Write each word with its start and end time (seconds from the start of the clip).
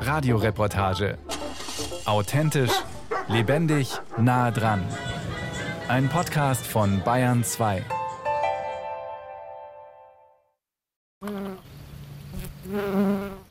Radioreportage. 0.00 1.18
Authentisch, 2.04 2.72
lebendig, 3.28 3.92
nah 4.16 4.50
dran. 4.50 4.82
Ein 5.88 6.08
Podcast 6.08 6.66
von 6.66 7.02
Bayern 7.04 7.44
2. 7.44 7.84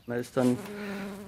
Man 0.08 0.20
ist 0.20 0.36
dann 0.36 0.58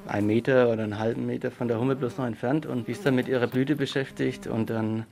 einen 0.07 0.27
Meter 0.27 0.69
oder 0.69 0.83
einen 0.83 0.99
halben 0.99 1.25
Meter 1.25 1.51
von 1.51 1.67
der 1.67 1.79
Hummel 1.79 1.95
bloß 1.95 2.17
noch 2.17 2.25
entfernt 2.25 2.65
und 2.65 2.89
ist 2.89 3.05
dann 3.05 3.15
mit 3.15 3.27
ihrer 3.27 3.47
Blüte 3.47 3.75
beschäftigt 3.75 4.47
und 4.47 4.69
dann 4.69 5.05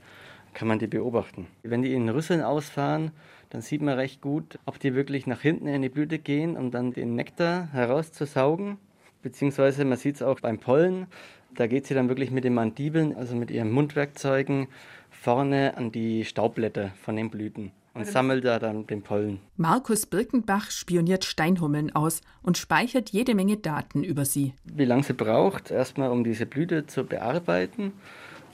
kann 0.54 0.68
man 0.68 0.78
die 0.78 0.86
beobachten. 0.86 1.46
Wenn 1.62 1.82
die 1.82 1.94
in 1.94 2.08
Rüsseln 2.08 2.42
ausfahren, 2.42 3.12
dann 3.52 3.60
sieht 3.60 3.82
man 3.82 3.98
recht 3.98 4.22
gut, 4.22 4.58
ob 4.64 4.80
die 4.80 4.94
wirklich 4.94 5.26
nach 5.26 5.42
hinten 5.42 5.66
in 5.66 5.82
die 5.82 5.90
Blüte 5.90 6.18
gehen, 6.18 6.56
um 6.56 6.70
dann 6.70 6.94
den 6.94 7.14
Nektar 7.14 7.68
herauszusaugen. 7.72 8.78
Beziehungsweise 9.20 9.84
man 9.84 9.98
sieht 9.98 10.16
es 10.16 10.22
auch 10.22 10.40
beim 10.40 10.58
Pollen, 10.58 11.06
da 11.54 11.66
geht 11.66 11.86
sie 11.86 11.92
dann 11.92 12.08
wirklich 12.08 12.30
mit 12.30 12.44
den 12.44 12.54
Mandibeln, 12.54 13.14
also 13.14 13.36
mit 13.36 13.50
ihren 13.50 13.70
Mundwerkzeugen, 13.70 14.68
vorne 15.10 15.76
an 15.76 15.92
die 15.92 16.24
Staubblätter 16.24 16.92
von 17.02 17.14
den 17.14 17.28
Blüten 17.28 17.72
und 17.92 18.06
sammelt 18.06 18.46
da 18.46 18.58
dann 18.58 18.86
den 18.86 19.02
Pollen. 19.02 19.38
Markus 19.58 20.06
Birkenbach 20.06 20.70
spioniert 20.70 21.26
Steinhummeln 21.26 21.94
aus 21.94 22.22
und 22.42 22.56
speichert 22.56 23.10
jede 23.10 23.34
Menge 23.34 23.58
Daten 23.58 24.02
über 24.02 24.24
sie. 24.24 24.54
Wie 24.64 24.86
lange 24.86 25.02
sie 25.02 25.12
braucht, 25.12 25.70
erstmal 25.70 26.10
um 26.10 26.24
diese 26.24 26.46
Blüte 26.46 26.86
zu 26.86 27.04
bearbeiten 27.04 27.92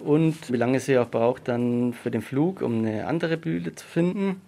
und 0.01 0.53
wie 0.53 0.57
lange 0.57 0.81
sie 0.81 0.99
auch 0.99 1.09
braucht 1.09 1.47
dann 1.47 1.93
für 1.93 2.11
den 2.11 2.21
Flug, 2.23 2.63
um 2.63 2.79
eine 2.79 3.07
andere 3.07 3.37
Blüte 3.37 3.77
zu 3.77 3.87
finden. 3.87 4.41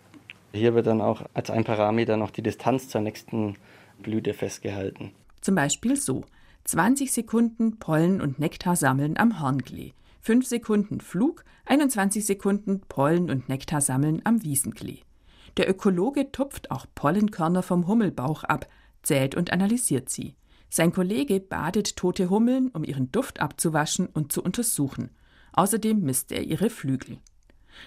Hier 0.53 0.75
wird 0.75 0.87
dann 0.87 1.01
auch 1.01 1.23
als 1.35 1.51
ein 1.51 1.65
Parameter 1.65 2.17
noch 2.17 2.31
die 2.31 2.43
Distanz 2.43 2.89
zur 2.89 3.01
nächsten 3.01 3.57
Blüte 4.03 4.35
festgehalten. 4.35 5.13
Zum 5.41 5.55
Beispiel 5.55 5.97
so: 5.97 6.25
20 6.65 7.13
Sekunden 7.13 7.79
Pollen 7.79 8.21
und 8.21 8.39
Nektar 8.39 8.77
sammeln 8.77 9.17
am 9.17 9.41
Hornklee, 9.41 9.93
5 10.21 10.47
Sekunden 10.47 11.01
Flug, 11.01 11.45
21 11.67 12.27
Sekunden 12.27 12.81
Pollen 12.89 13.31
und 13.31 13.49
Nektar 13.49 13.81
sammeln 13.81 14.23
am 14.25 14.43
Wiesenklee. 14.43 14.99
Der 15.57 15.69
Ökologe 15.69 16.33
tupft 16.33 16.71
auch 16.71 16.87
Pollenkörner 16.95 17.63
vom 17.63 17.87
Hummelbauch 17.87 18.45
ab, 18.45 18.67
zählt 19.03 19.35
und 19.35 19.53
analysiert 19.53 20.09
sie. 20.09 20.35
Sein 20.69 20.93
Kollege 20.93 21.41
badet 21.41 21.97
tote 21.97 22.31
Hummeln, 22.31 22.69
um 22.69 22.85
ihren 22.85 23.11
Duft 23.11 23.41
abzuwaschen 23.41 24.07
und 24.07 24.31
zu 24.33 24.43
untersuchen. 24.43 25.11
Außerdem 25.53 26.01
misst 26.01 26.31
er 26.31 26.43
ihre 26.43 26.71
Flügel. 26.71 27.19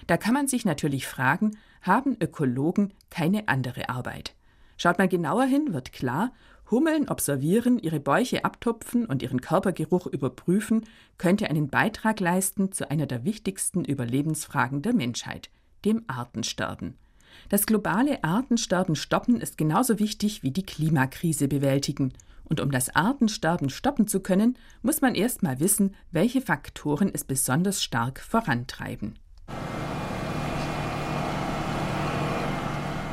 Da 0.06 0.16
kann 0.16 0.34
man 0.34 0.48
sich 0.48 0.64
natürlich 0.64 1.06
fragen, 1.06 1.56
haben 1.86 2.16
Ökologen 2.20 2.92
keine 3.10 3.48
andere 3.48 3.88
Arbeit? 3.88 4.34
Schaut 4.76 4.98
man 4.98 5.08
genauer 5.08 5.44
hin, 5.44 5.72
wird 5.72 5.92
klar, 5.92 6.32
Hummeln 6.70 7.08
observieren, 7.08 7.78
ihre 7.78 8.00
Bäuche 8.00 8.44
abtupfen 8.44 9.04
und 9.04 9.22
ihren 9.22 9.40
Körpergeruch 9.40 10.06
überprüfen, 10.06 10.86
könnte 11.18 11.48
einen 11.50 11.68
Beitrag 11.68 12.20
leisten 12.20 12.72
zu 12.72 12.90
einer 12.90 13.06
der 13.06 13.24
wichtigsten 13.24 13.84
Überlebensfragen 13.84 14.82
der 14.82 14.94
Menschheit, 14.94 15.50
dem 15.84 16.04
Artensterben. 16.06 16.96
Das 17.48 17.66
globale 17.66 18.24
Artensterben 18.24 18.96
stoppen 18.96 19.40
ist 19.40 19.58
genauso 19.58 19.98
wichtig 19.98 20.42
wie 20.42 20.52
die 20.52 20.64
Klimakrise 20.64 21.48
bewältigen. 21.48 22.12
Und 22.44 22.60
um 22.60 22.70
das 22.70 22.94
Artensterben 22.94 23.70
stoppen 23.70 24.06
zu 24.06 24.20
können, 24.20 24.56
muss 24.82 25.00
man 25.00 25.14
erst 25.14 25.42
mal 25.42 25.60
wissen, 25.60 25.94
welche 26.12 26.40
Faktoren 26.40 27.10
es 27.12 27.24
besonders 27.24 27.82
stark 27.82 28.20
vorantreiben. 28.20 29.18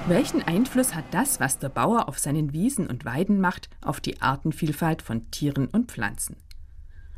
Welchen 0.08 0.42
Einfluss 0.42 0.96
hat 0.96 1.06
das, 1.12 1.40
was 1.40 1.60
der 1.60 1.70
Bauer 1.70 2.10
auf 2.10 2.18
seinen 2.18 2.54
Wiesen 2.54 2.88
und 2.88 3.06
Weiden 3.06 3.40
macht, 3.40 3.70
auf 3.82 4.02
die 4.02 4.20
Artenvielfalt 4.20 5.04
von 5.04 5.30
Tieren 5.30 5.68
und 5.68 5.92
Pflanzen? 5.92 6.38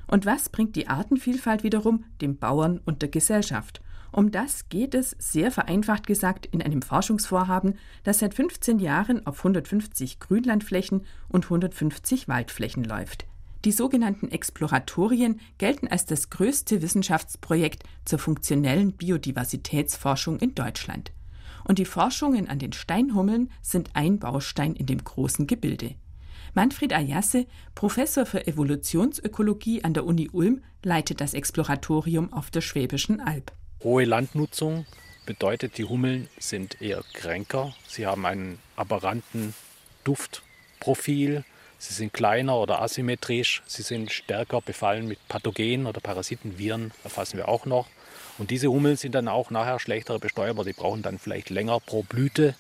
Und 0.06 0.26
was 0.26 0.50
bringt 0.50 0.76
die 0.76 0.90
Artenvielfalt 0.90 1.64
wiederum 1.64 2.04
dem 2.22 2.38
Bauern 2.38 2.82
und 2.84 3.02
der 3.02 3.08
Gesellschaft? 3.08 3.82
Um 4.12 4.32
das 4.32 4.68
geht 4.68 4.96
es, 4.96 5.16
sehr 5.18 5.50
vereinfacht 5.50 6.06
gesagt, 6.06 6.46
in 6.46 6.62
einem 6.62 6.82
Forschungsvorhaben, 6.82 7.80
das 8.04 8.20
seit 8.20 8.34
15 8.34 8.80
Jahren 8.80 9.26
auf 9.26 9.40
150 9.40 10.20
Grünlandflächen 10.20 11.06
und 11.30 11.46
150 11.46 12.28
Waldflächen 12.28 12.84
läuft. 12.84 13.26
Die 13.64 13.72
sogenannten 13.72 14.28
Exploratorien 14.28 15.40
gelten 15.58 15.88
als 15.88 16.06
das 16.06 16.30
größte 16.30 16.82
Wissenschaftsprojekt 16.82 17.84
zur 18.04 18.20
funktionellen 18.20 18.92
Biodiversitätsforschung 18.92 20.38
in 20.40 20.54
Deutschland 20.54 21.14
und 21.66 21.80
die 21.80 21.86
Forschungen 21.86 22.50
an 22.50 22.60
den 22.60 22.74
Steinhummeln 22.74 23.52
sind 23.62 23.92
ein 23.94 24.20
Baustein 24.20 24.76
in 24.76 24.86
dem 24.86 25.04
großen 25.04 25.48
Gebilde. 25.48 25.96
Manfred 26.54 26.94
Ayasse, 26.94 27.48
Professor 27.74 28.26
für 28.26 28.46
Evolutionsökologie 28.46 29.84
an 29.84 29.94
der 29.94 30.06
Uni 30.06 30.30
Ulm, 30.32 30.64
leitet 30.84 31.20
das 31.20 31.34
Exploratorium 31.34 32.32
auf 32.32 32.52
der 32.52 32.62
Schwäbischen 32.62 33.20
Alb. 33.20 33.52
Hohe 33.84 34.06
Landnutzung 34.06 34.86
bedeutet, 35.26 35.78
die 35.78 35.86
Hummeln 35.86 36.30
sind 36.38 36.82
eher 36.82 37.04
kränker. 37.14 37.74
Sie 37.88 38.06
haben 38.06 38.26
einen 38.26 38.60
aberranten 38.76 39.54
Duftprofil. 40.04 41.44
Sie 41.80 41.94
sind 41.94 42.14
kleiner 42.14 42.58
oder 42.58 42.82
asymmetrisch. 42.82 43.64
Sie 43.66 43.82
sind 43.82 44.12
stärker 44.12 44.62
befallen 44.62 45.08
mit 45.08 45.20
Pathogenen 45.28 45.88
oder 45.88 46.02
Parasiten. 46.02 46.58
Viren 46.58 46.92
erfassen 47.04 47.38
wir 47.38 47.50
auch 47.50 47.66
noch. 47.66 47.88
Und 48.38 48.52
diese 48.52 48.70
Hummeln 48.70 48.98
sind 48.98 49.16
dann 49.16 49.28
auch 49.28 49.52
nachher 49.52 49.80
schlechtere 49.80 50.20
Bestäuber. 50.20 50.64
Die 50.64 50.74
brauchen 50.74 51.02
dann 51.02 51.20
vielleicht 51.20 51.50
länger 51.50 51.80
pro 51.80 52.04
Blüte, 52.04 52.56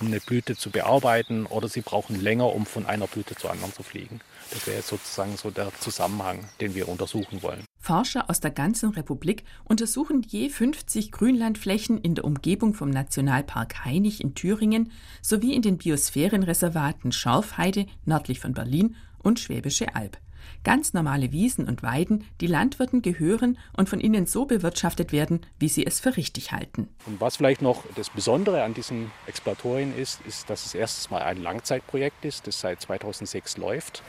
um 0.00 0.06
eine 0.06 0.20
Blüte 0.20 0.56
zu 0.56 0.70
bearbeiten, 0.70 1.46
oder 1.46 1.68
sie 1.68 1.82
brauchen 1.82 2.20
länger, 2.20 2.54
um 2.54 2.64
von 2.64 2.86
einer 2.86 3.06
Blüte 3.06 3.34
zur 3.34 3.50
anderen 3.50 3.72
zu 3.72 3.82
fliegen. 3.82 4.20
Das 4.50 4.66
wäre 4.66 4.78
jetzt 4.78 4.88
sozusagen 4.88 5.36
so 5.36 5.50
der 5.50 5.70
Zusammenhang, 5.78 6.48
den 6.60 6.74
wir 6.74 6.88
untersuchen 6.88 7.42
wollen. 7.42 7.64
Forscher 7.78 8.28
aus 8.28 8.40
der 8.40 8.50
ganzen 8.50 8.90
Republik 8.90 9.44
untersuchen 9.64 10.22
je 10.26 10.48
50 10.48 11.12
Grünlandflächen 11.12 11.98
in 11.98 12.14
der 12.14 12.24
Umgebung 12.24 12.74
vom 12.74 12.90
Nationalpark 12.90 13.84
Hainich 13.84 14.22
in 14.22 14.34
Thüringen 14.34 14.90
sowie 15.22 15.54
in 15.54 15.62
den 15.62 15.78
Biosphärenreservaten 15.78 17.12
Schorfheide 17.12 17.86
nördlich 18.04 18.40
von 18.40 18.54
Berlin 18.54 18.96
und 19.18 19.38
Schwäbische 19.38 19.94
Alb 19.94 20.18
ganz 20.64 20.92
normale 20.92 21.32
Wiesen 21.32 21.68
und 21.68 21.82
Weiden, 21.82 22.24
die 22.40 22.46
Landwirten 22.46 23.02
gehören 23.02 23.58
und 23.76 23.88
von 23.88 24.00
ihnen 24.00 24.26
so 24.26 24.44
bewirtschaftet 24.44 25.12
werden, 25.12 25.40
wie 25.58 25.68
sie 25.68 25.86
es 25.86 26.00
für 26.00 26.16
richtig 26.16 26.52
halten. 26.52 26.88
Und 27.06 27.20
was 27.20 27.36
vielleicht 27.36 27.62
noch 27.62 27.84
das 27.96 28.10
Besondere 28.10 28.62
an 28.62 28.74
diesen 28.74 29.10
Exploratorien 29.26 29.96
ist, 29.96 30.20
ist, 30.26 30.50
dass 30.50 30.66
es 30.66 30.74
erstens 30.74 31.10
mal 31.10 31.22
ein 31.22 31.42
Langzeitprojekt 31.42 32.24
ist, 32.24 32.46
das 32.46 32.60
seit 32.60 32.80
2006 32.80 33.56
läuft, 33.56 34.02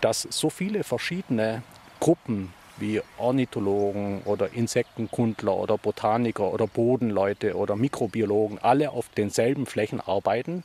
dass 0.00 0.22
so 0.30 0.50
viele 0.50 0.84
verschiedene 0.84 1.62
Gruppen 2.00 2.52
wie 2.78 3.00
Ornithologen 3.18 4.22
oder 4.24 4.52
Insektenkundler 4.52 5.56
oder 5.56 5.78
Botaniker 5.78 6.52
oder 6.52 6.66
Bodenleute 6.66 7.56
oder 7.56 7.76
Mikrobiologen 7.76 8.58
alle 8.58 8.90
auf 8.90 9.08
denselben 9.08 9.66
Flächen 9.66 10.00
arbeiten 10.00 10.64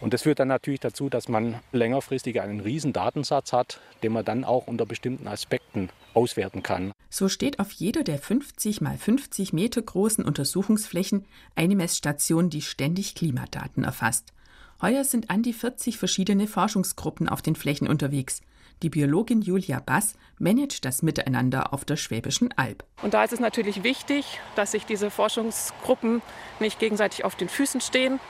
und 0.00 0.14
das 0.14 0.22
führt 0.22 0.40
dann 0.40 0.48
natürlich 0.48 0.80
dazu, 0.80 1.08
dass 1.08 1.28
man 1.28 1.60
längerfristig 1.72 2.40
einen 2.40 2.60
riesen 2.60 2.92
Datensatz 2.92 3.52
hat, 3.52 3.80
den 4.02 4.12
man 4.12 4.24
dann 4.24 4.44
auch 4.44 4.66
unter 4.66 4.86
bestimmten 4.86 5.28
Aspekten 5.28 5.90
auswerten 6.14 6.62
kann. 6.62 6.92
So 7.10 7.28
steht 7.28 7.58
auf 7.58 7.72
jeder 7.72 8.02
der 8.02 8.18
50 8.18 8.80
mal 8.80 8.96
50 8.96 9.52
Meter 9.52 9.82
großen 9.82 10.24
Untersuchungsflächen 10.24 11.26
eine 11.54 11.76
Messstation, 11.76 12.50
die 12.50 12.62
ständig 12.62 13.14
Klimadaten 13.14 13.84
erfasst. 13.84 14.32
Heuer 14.80 15.04
sind 15.04 15.28
an 15.28 15.42
die 15.42 15.52
40 15.52 15.98
verschiedene 15.98 16.46
Forschungsgruppen 16.46 17.28
auf 17.28 17.42
den 17.42 17.54
Flächen 17.54 17.86
unterwegs. 17.86 18.40
Die 18.82 18.88
Biologin 18.88 19.42
Julia 19.42 19.78
Bass 19.78 20.14
managt 20.38 20.86
das 20.86 21.02
Miteinander 21.02 21.74
auf 21.74 21.84
der 21.84 21.96
Schwäbischen 21.96 22.56
Alb. 22.56 22.82
Und 23.02 23.12
da 23.12 23.22
ist 23.22 23.34
es 23.34 23.40
natürlich 23.40 23.82
wichtig, 23.82 24.40
dass 24.56 24.72
sich 24.72 24.86
diese 24.86 25.10
Forschungsgruppen 25.10 26.22
nicht 26.60 26.78
gegenseitig 26.78 27.26
auf 27.26 27.36
den 27.36 27.50
Füßen 27.50 27.82
stehen, 27.82 28.20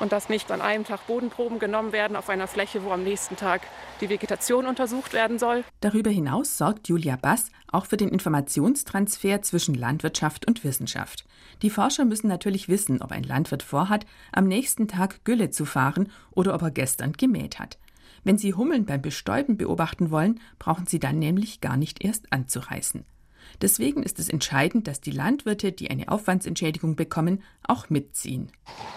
und 0.00 0.12
dass 0.12 0.28
nicht 0.28 0.50
an 0.50 0.60
einem 0.60 0.84
Tag 0.84 1.06
Bodenproben 1.06 1.58
genommen 1.58 1.92
werden 1.92 2.16
auf 2.16 2.28
einer 2.28 2.46
Fläche, 2.46 2.84
wo 2.84 2.90
am 2.90 3.04
nächsten 3.04 3.36
Tag 3.36 3.62
die 4.00 4.08
Vegetation 4.08 4.66
untersucht 4.66 5.12
werden 5.12 5.38
soll. 5.38 5.64
Darüber 5.80 6.10
hinaus 6.10 6.58
sorgt 6.58 6.88
Julia 6.88 7.16
Bass 7.16 7.50
auch 7.70 7.86
für 7.86 7.96
den 7.96 8.08
Informationstransfer 8.08 9.42
zwischen 9.42 9.74
Landwirtschaft 9.74 10.46
und 10.46 10.64
Wissenschaft. 10.64 11.24
Die 11.62 11.70
Forscher 11.70 12.04
müssen 12.04 12.28
natürlich 12.28 12.68
wissen, 12.68 13.00
ob 13.02 13.12
ein 13.12 13.22
Landwirt 13.22 13.62
vorhat, 13.62 14.04
am 14.32 14.46
nächsten 14.46 14.88
Tag 14.88 15.24
Gülle 15.24 15.50
zu 15.50 15.64
fahren 15.64 16.10
oder 16.32 16.54
ob 16.54 16.62
er 16.62 16.70
gestern 16.70 17.12
gemäht 17.12 17.58
hat. 17.58 17.78
Wenn 18.24 18.38
Sie 18.38 18.54
Hummeln 18.54 18.84
beim 18.84 19.02
Bestäuben 19.02 19.56
beobachten 19.56 20.10
wollen, 20.10 20.40
brauchen 20.58 20.86
Sie 20.86 21.00
dann 21.00 21.18
nämlich 21.18 21.60
gar 21.60 21.76
nicht 21.76 22.04
erst 22.04 22.32
anzureißen. 22.32 23.04
Deswegen 23.62 24.02
ist 24.02 24.18
es 24.18 24.28
entscheidend, 24.28 24.88
dass 24.88 25.00
die 25.00 25.12
Landwirte, 25.12 25.70
die 25.70 25.88
eine 25.88 26.08
Aufwandsentschädigung 26.08 26.96
bekommen, 26.96 27.44
auch 27.62 27.90
mitziehen. 27.90 28.50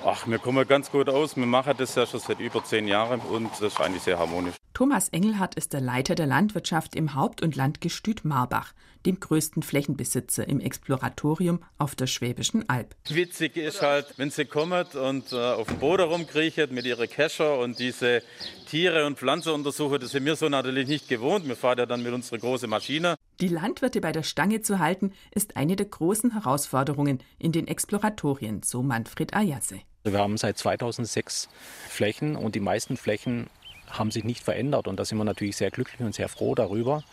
Ach, 0.03 0.27
wir 0.27 0.39
kommen 0.39 0.67
ganz 0.67 0.89
gut 0.89 1.07
aus. 1.07 1.37
Wir 1.37 1.45
machen 1.45 1.75
das 1.77 1.93
ja 1.93 2.07
schon 2.07 2.19
seit 2.19 2.39
über 2.39 2.63
zehn 2.63 2.87
Jahren 2.87 3.19
und 3.19 3.51
das 3.51 3.61
ist 3.61 3.79
eigentlich 3.79 4.01
sehr 4.01 4.17
harmonisch. 4.17 4.55
Thomas 4.73 5.09
Engelhardt 5.09 5.53
ist 5.55 5.71
der 5.71 5.81
Leiter 5.81 6.15
der 6.15 6.25
Landwirtschaft 6.25 6.95
im 6.95 7.13
Haupt- 7.13 7.43
und 7.43 7.55
Landgestüt 7.55 8.25
Marbach, 8.25 8.73
dem 9.05 9.19
größten 9.19 9.61
Flächenbesitzer 9.61 10.47
im 10.49 10.59
Exploratorium 10.59 11.63
auf 11.77 11.95
der 11.95 12.07
Schwäbischen 12.07 12.67
Alb. 12.67 12.95
Witzig 13.07 13.55
ist 13.57 13.83
halt, 13.83 14.07
wenn 14.17 14.31
sie 14.31 14.45
kommen 14.45 14.85
und 14.95 15.31
äh, 15.31 15.35
auf 15.35 15.67
dem 15.67 15.77
Boden 15.77 16.09
rumkriechen 16.09 16.73
mit 16.73 16.85
ihren 16.85 17.07
Kescher 17.07 17.59
und 17.59 17.77
diese 17.77 18.23
Tiere 18.67 19.05
und 19.05 19.17
Pflanzen 19.17 19.53
untersuchen, 19.53 19.99
das 19.99 20.11
sind 20.11 20.25
wir 20.25 20.35
so 20.35 20.49
natürlich 20.49 20.87
nicht 20.87 21.07
gewohnt. 21.07 21.47
Wir 21.47 21.55
fahren 21.55 21.77
ja 21.77 21.85
dann 21.85 22.01
mit 22.01 22.13
unserer 22.13 22.39
großen 22.39 22.69
Maschine. 22.69 23.15
Die 23.41 23.49
Landwirte 23.49 23.99
bei 23.99 24.13
der 24.13 24.23
Stange 24.23 24.61
zu 24.61 24.79
halten, 24.79 25.11
ist 25.31 25.57
eine 25.57 25.75
der 25.75 25.87
großen 25.87 26.31
Herausforderungen 26.31 27.19
in 27.37 27.51
den 27.51 27.67
Exploratorien, 27.67 28.63
so 28.63 28.81
Manfred 28.81 29.35
Ayasse. 29.35 29.81
Wir 30.05 30.19
haben 30.19 30.37
seit 30.37 30.57
2006 30.57 31.49
Flächen 31.89 32.37
und 32.37 32.55
die 32.55 32.61
meisten 32.61 32.95
Flächen 32.95 33.47
haben 33.89 34.11
sich 34.11 34.23
nicht 34.23 34.43
verändert. 34.43 34.87
Und 34.87 34.99
da 34.99 35.05
sind 35.05 35.17
wir 35.17 35.25
natürlich 35.25 35.57
sehr 35.57 35.71
glücklich 35.71 35.99
und 35.99 36.15
sehr 36.15 36.29
froh 36.29 36.55
darüber, 36.55 37.03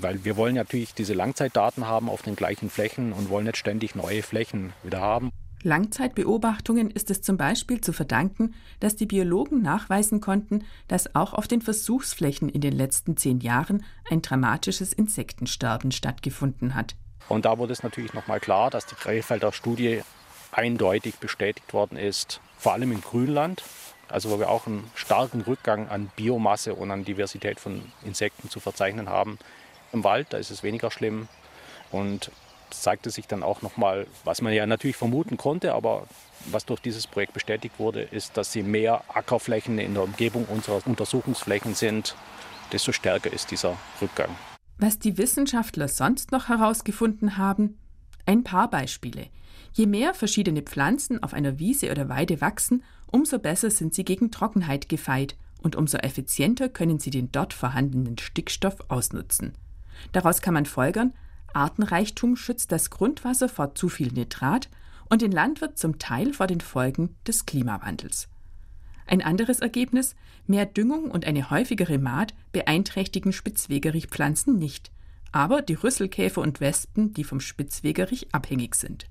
weil 0.00 0.24
wir 0.24 0.36
wollen 0.36 0.56
natürlich 0.56 0.94
diese 0.94 1.14
Langzeitdaten 1.14 1.86
haben 1.86 2.08
auf 2.08 2.22
den 2.22 2.34
gleichen 2.34 2.68
Flächen 2.68 3.12
und 3.12 3.30
wollen 3.30 3.46
nicht 3.46 3.56
ständig 3.56 3.94
neue 3.94 4.22
Flächen 4.22 4.72
wieder 4.82 5.00
haben. 5.00 5.30
Langzeitbeobachtungen 5.62 6.90
ist 6.90 7.10
es 7.10 7.22
zum 7.22 7.36
Beispiel 7.36 7.80
zu 7.80 7.92
verdanken, 7.92 8.54
dass 8.80 8.96
die 8.96 9.06
Biologen 9.06 9.62
nachweisen 9.62 10.20
konnten, 10.20 10.64
dass 10.88 11.14
auch 11.14 11.34
auf 11.34 11.46
den 11.46 11.62
Versuchsflächen 11.62 12.48
in 12.48 12.60
den 12.60 12.72
letzten 12.72 13.16
zehn 13.16 13.40
Jahren 13.40 13.84
ein 14.10 14.22
dramatisches 14.22 14.92
Insektensterben 14.92 15.92
stattgefunden 15.92 16.74
hat. 16.74 16.96
Und 17.28 17.44
da 17.44 17.58
wurde 17.58 17.72
es 17.72 17.82
natürlich 17.82 18.12
nochmal 18.14 18.40
klar, 18.40 18.70
dass 18.70 18.86
die 18.86 18.96
Krefelder 18.96 19.52
Studie 19.52 20.02
eindeutig 20.50 21.16
bestätigt 21.16 21.72
worden 21.72 21.96
ist, 21.96 22.40
vor 22.58 22.72
allem 22.72 22.92
im 22.92 23.00
Grünland, 23.00 23.62
also 24.08 24.30
wo 24.30 24.38
wir 24.38 24.50
auch 24.50 24.66
einen 24.66 24.90
starken 24.94 25.40
Rückgang 25.42 25.88
an 25.88 26.10
Biomasse 26.16 26.74
und 26.74 26.90
an 26.90 27.04
Diversität 27.04 27.58
von 27.58 27.82
Insekten 28.04 28.50
zu 28.50 28.60
verzeichnen 28.60 29.08
haben. 29.08 29.38
Im 29.92 30.04
Wald, 30.04 30.28
da 30.30 30.38
ist 30.38 30.50
es 30.50 30.62
weniger 30.62 30.90
schlimm. 30.90 31.28
Und 31.90 32.30
zeigte 32.80 33.10
sich 33.10 33.26
dann 33.26 33.42
auch 33.42 33.62
nochmal, 33.62 34.06
was 34.24 34.42
man 34.42 34.52
ja 34.52 34.66
natürlich 34.66 34.96
vermuten 34.96 35.36
konnte, 35.36 35.74
aber 35.74 36.06
was 36.46 36.64
durch 36.64 36.80
dieses 36.80 37.06
Projekt 37.06 37.34
bestätigt 37.34 37.78
wurde, 37.78 38.02
ist, 38.02 38.36
dass 38.36 38.52
sie 38.52 38.62
mehr 38.62 39.04
Ackerflächen 39.08 39.78
in 39.78 39.94
der 39.94 40.02
Umgebung 40.02 40.44
unserer 40.46 40.80
Untersuchungsflächen 40.86 41.74
sind, 41.74 42.16
desto 42.72 42.92
stärker 42.92 43.32
ist 43.32 43.50
dieser 43.50 43.76
Rückgang. 44.00 44.30
Was 44.78 44.98
die 44.98 45.18
Wissenschaftler 45.18 45.88
sonst 45.88 46.32
noch 46.32 46.48
herausgefunden 46.48 47.36
haben? 47.36 47.78
Ein 48.26 48.44
paar 48.44 48.68
Beispiele. 48.68 49.28
Je 49.74 49.86
mehr 49.86 50.14
verschiedene 50.14 50.62
Pflanzen 50.62 51.22
auf 51.22 51.34
einer 51.34 51.58
Wiese 51.58 51.90
oder 51.90 52.08
Weide 52.08 52.40
wachsen, 52.40 52.82
umso 53.06 53.38
besser 53.38 53.70
sind 53.70 53.94
sie 53.94 54.04
gegen 54.04 54.30
Trockenheit 54.30 54.88
gefeit 54.88 55.36
und 55.62 55.76
umso 55.76 55.98
effizienter 55.98 56.68
können 56.68 56.98
sie 56.98 57.10
den 57.10 57.30
dort 57.30 57.54
vorhandenen 57.54 58.18
Stickstoff 58.18 58.76
ausnutzen. 58.88 59.54
Daraus 60.12 60.42
kann 60.42 60.54
man 60.54 60.66
folgern, 60.66 61.12
Artenreichtum 61.54 62.36
schützt 62.36 62.72
das 62.72 62.90
Grundwasser 62.90 63.48
vor 63.48 63.74
zu 63.74 63.88
viel 63.88 64.12
Nitrat 64.12 64.68
und 65.08 65.22
den 65.22 65.32
Landwirt 65.32 65.78
zum 65.78 65.98
Teil 65.98 66.32
vor 66.32 66.46
den 66.46 66.60
Folgen 66.60 67.16
des 67.26 67.46
Klimawandels. 67.46 68.28
Ein 69.06 69.22
anderes 69.22 69.60
Ergebnis, 69.60 70.14
mehr 70.46 70.66
Düngung 70.66 71.10
und 71.10 71.24
eine 71.24 71.50
häufigere 71.50 71.98
Maat 71.98 72.34
beeinträchtigen 72.52 73.32
Spitzwegerichpflanzen 73.32 74.58
nicht, 74.58 74.90
aber 75.32 75.62
die 75.62 75.74
Rüsselkäfer 75.74 76.40
und 76.40 76.60
Wespen, 76.60 77.12
die 77.12 77.24
vom 77.24 77.40
Spitzwegerich 77.40 78.34
abhängig 78.34 78.74
sind. 78.74 79.06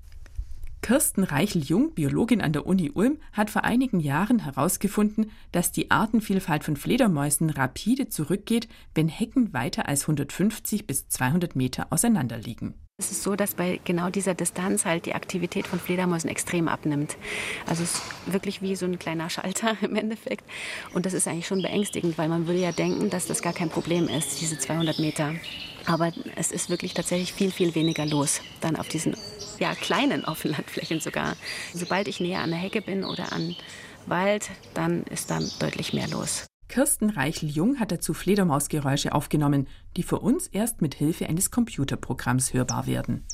Kirsten 0.82 1.22
Reichel-Jung, 1.22 1.94
Biologin 1.94 2.40
an 2.40 2.52
der 2.52 2.66
Uni 2.66 2.90
Ulm, 2.92 3.18
hat 3.32 3.50
vor 3.50 3.62
einigen 3.62 4.00
Jahren 4.00 4.40
herausgefunden, 4.40 5.30
dass 5.52 5.70
die 5.70 5.92
Artenvielfalt 5.92 6.64
von 6.64 6.76
Fledermäusen 6.76 7.50
rapide 7.50 8.08
zurückgeht, 8.08 8.68
wenn 8.94 9.08
Hecken 9.08 9.52
weiter 9.52 9.88
als 9.88 10.02
150 10.02 10.88
bis 10.88 11.08
200 11.08 11.54
Meter 11.54 11.86
auseinander 11.92 12.36
liegen. 12.36 12.74
Es 13.02 13.10
ist 13.10 13.24
so, 13.24 13.34
dass 13.34 13.54
bei 13.54 13.80
genau 13.84 14.10
dieser 14.10 14.32
Distanz 14.32 14.84
halt 14.84 15.06
die 15.06 15.14
Aktivität 15.16 15.66
von 15.66 15.80
Fledermäusen 15.80 16.30
extrem 16.30 16.68
abnimmt. 16.68 17.16
Also 17.66 17.82
es 17.82 17.94
ist 17.94 18.02
wirklich 18.26 18.62
wie 18.62 18.76
so 18.76 18.86
ein 18.86 18.96
kleiner 18.96 19.28
Schalter 19.28 19.76
im 19.82 19.96
Endeffekt. 19.96 20.44
Und 20.94 21.04
das 21.04 21.12
ist 21.12 21.26
eigentlich 21.26 21.48
schon 21.48 21.62
beängstigend, 21.62 22.16
weil 22.16 22.28
man 22.28 22.46
würde 22.46 22.60
ja 22.60 22.70
denken, 22.70 23.10
dass 23.10 23.26
das 23.26 23.42
gar 23.42 23.54
kein 23.54 23.70
Problem 23.70 24.06
ist, 24.06 24.40
diese 24.40 24.56
200 24.56 25.00
Meter. 25.00 25.34
Aber 25.84 26.12
es 26.36 26.52
ist 26.52 26.70
wirklich 26.70 26.94
tatsächlich 26.94 27.32
viel, 27.32 27.50
viel 27.50 27.74
weniger 27.74 28.06
los 28.06 28.40
dann 28.60 28.76
auf 28.76 28.86
diesen 28.86 29.16
ja, 29.58 29.74
kleinen 29.74 30.24
Offenlandflächen 30.24 31.00
sogar. 31.00 31.34
Sobald 31.74 32.06
ich 32.06 32.20
näher 32.20 32.42
an 32.42 32.50
der 32.50 32.60
Hecke 32.60 32.82
bin 32.82 33.02
oder 33.02 33.32
an 33.32 33.56
Wald, 34.06 34.48
dann 34.74 35.02
ist 35.10 35.28
da 35.28 35.40
deutlich 35.58 35.92
mehr 35.92 36.06
los. 36.06 36.46
Kirsten 36.72 37.10
Reichel-Jung 37.10 37.78
hat 37.78 37.92
dazu 37.92 38.14
Fledermausgeräusche 38.14 39.12
aufgenommen, 39.12 39.66
die 39.98 40.02
für 40.02 40.20
uns 40.20 40.46
erst 40.46 40.80
mit 40.80 40.94
Hilfe 40.94 41.28
eines 41.28 41.50
Computerprogramms 41.50 42.54
hörbar 42.54 42.86
werden. 42.86 43.26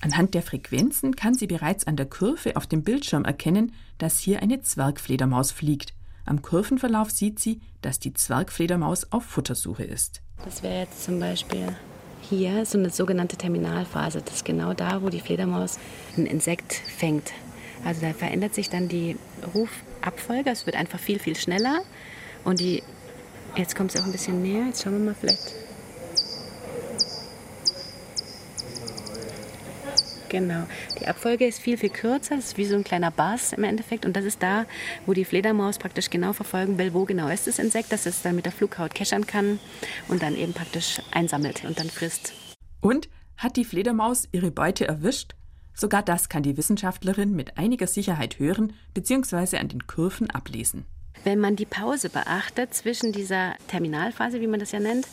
Anhand 0.00 0.34
der 0.34 0.42
Frequenzen 0.42 1.14
kann 1.14 1.34
sie 1.34 1.46
bereits 1.46 1.86
an 1.86 1.94
der 1.94 2.06
Kurve 2.06 2.56
auf 2.56 2.66
dem 2.66 2.82
Bildschirm 2.82 3.24
erkennen, 3.24 3.72
dass 3.98 4.18
hier 4.18 4.42
eine 4.42 4.62
Zwergfledermaus 4.62 5.52
fliegt. 5.52 5.94
Am 6.24 6.42
Kurvenverlauf 6.42 7.12
sieht 7.12 7.38
sie, 7.38 7.60
dass 7.82 8.00
die 8.00 8.14
Zwergfledermaus 8.14 9.12
auf 9.12 9.22
Futtersuche 9.22 9.84
ist. 9.84 10.22
Das 10.44 10.64
wäre 10.64 10.80
jetzt 10.80 11.04
zum 11.04 11.20
Beispiel 11.20 11.68
hier 12.28 12.66
so 12.66 12.78
eine 12.78 12.90
sogenannte 12.90 13.36
Terminalphase. 13.36 14.22
Das 14.22 14.34
ist 14.34 14.44
genau 14.44 14.74
da, 14.74 15.02
wo 15.02 15.08
die 15.08 15.20
Fledermaus 15.20 15.78
ein 16.16 16.26
Insekt 16.26 16.72
fängt. 16.72 17.30
Also 17.84 18.00
da 18.00 18.12
verändert 18.12 18.56
sich 18.56 18.70
dann 18.70 18.88
die 18.88 19.16
Rufabfolge. 20.02 20.50
Es 20.50 20.66
wird 20.66 20.76
einfach 20.76 20.98
viel, 20.98 21.18
viel 21.18 21.36
schneller. 21.36 21.82
Und 22.44 22.60
die, 22.60 22.82
jetzt 23.56 23.76
kommt 23.76 23.94
es 23.94 24.00
auch 24.00 24.06
ein 24.06 24.12
bisschen 24.12 24.42
näher. 24.42 24.66
Jetzt 24.66 24.82
schauen 24.82 24.92
wir 24.94 25.00
mal 25.00 25.14
vielleicht. 25.18 25.54
Genau. 30.28 30.64
Die 30.98 31.06
Abfolge 31.06 31.46
ist 31.46 31.60
viel, 31.60 31.76
viel 31.76 31.90
kürzer. 31.90 32.36
Das 32.36 32.46
ist 32.46 32.56
wie 32.56 32.64
so 32.64 32.74
ein 32.74 32.84
kleiner 32.84 33.10
Bass 33.10 33.52
im 33.52 33.64
Endeffekt. 33.64 34.06
Und 34.06 34.16
das 34.16 34.24
ist 34.24 34.42
da, 34.42 34.64
wo 35.04 35.12
die 35.12 35.26
Fledermaus 35.26 35.78
praktisch 35.78 36.08
genau 36.08 36.32
verfolgen 36.32 36.78
will, 36.78 36.94
wo 36.94 37.04
genau 37.04 37.28
ist 37.28 37.46
das 37.46 37.58
Insekt, 37.58 37.92
dass 37.92 38.06
es 38.06 38.22
dann 38.22 38.34
mit 38.34 38.46
der 38.46 38.52
Flughaut 38.52 38.94
keschern 38.94 39.26
kann 39.26 39.60
und 40.08 40.22
dann 40.22 40.34
eben 40.34 40.54
praktisch 40.54 41.02
einsammelt 41.10 41.64
und 41.64 41.78
dann 41.78 41.90
frisst. 41.90 42.32
Und 42.80 43.10
hat 43.36 43.56
die 43.56 43.64
Fledermaus 43.64 44.26
ihre 44.32 44.50
Beute 44.50 44.88
erwischt? 44.88 45.34
Sogar 45.74 46.02
das 46.02 46.28
kann 46.28 46.42
die 46.42 46.56
Wissenschaftlerin 46.56 47.34
mit 47.34 47.58
einiger 47.58 47.86
Sicherheit 47.86 48.38
hören 48.38 48.72
bzw. 48.94 49.58
an 49.58 49.68
den 49.68 49.86
Kurven 49.86 50.30
ablesen. 50.30 50.84
Wenn 51.24 51.38
man 51.38 51.54
die 51.54 51.66
Pause 51.66 52.08
beachtet 52.08 52.74
zwischen 52.74 53.12
dieser 53.12 53.54
Terminalphase, 53.68 54.40
wie 54.40 54.46
man 54.48 54.58
das 54.58 54.72
ja 54.72 54.80
nennt, 54.80 55.06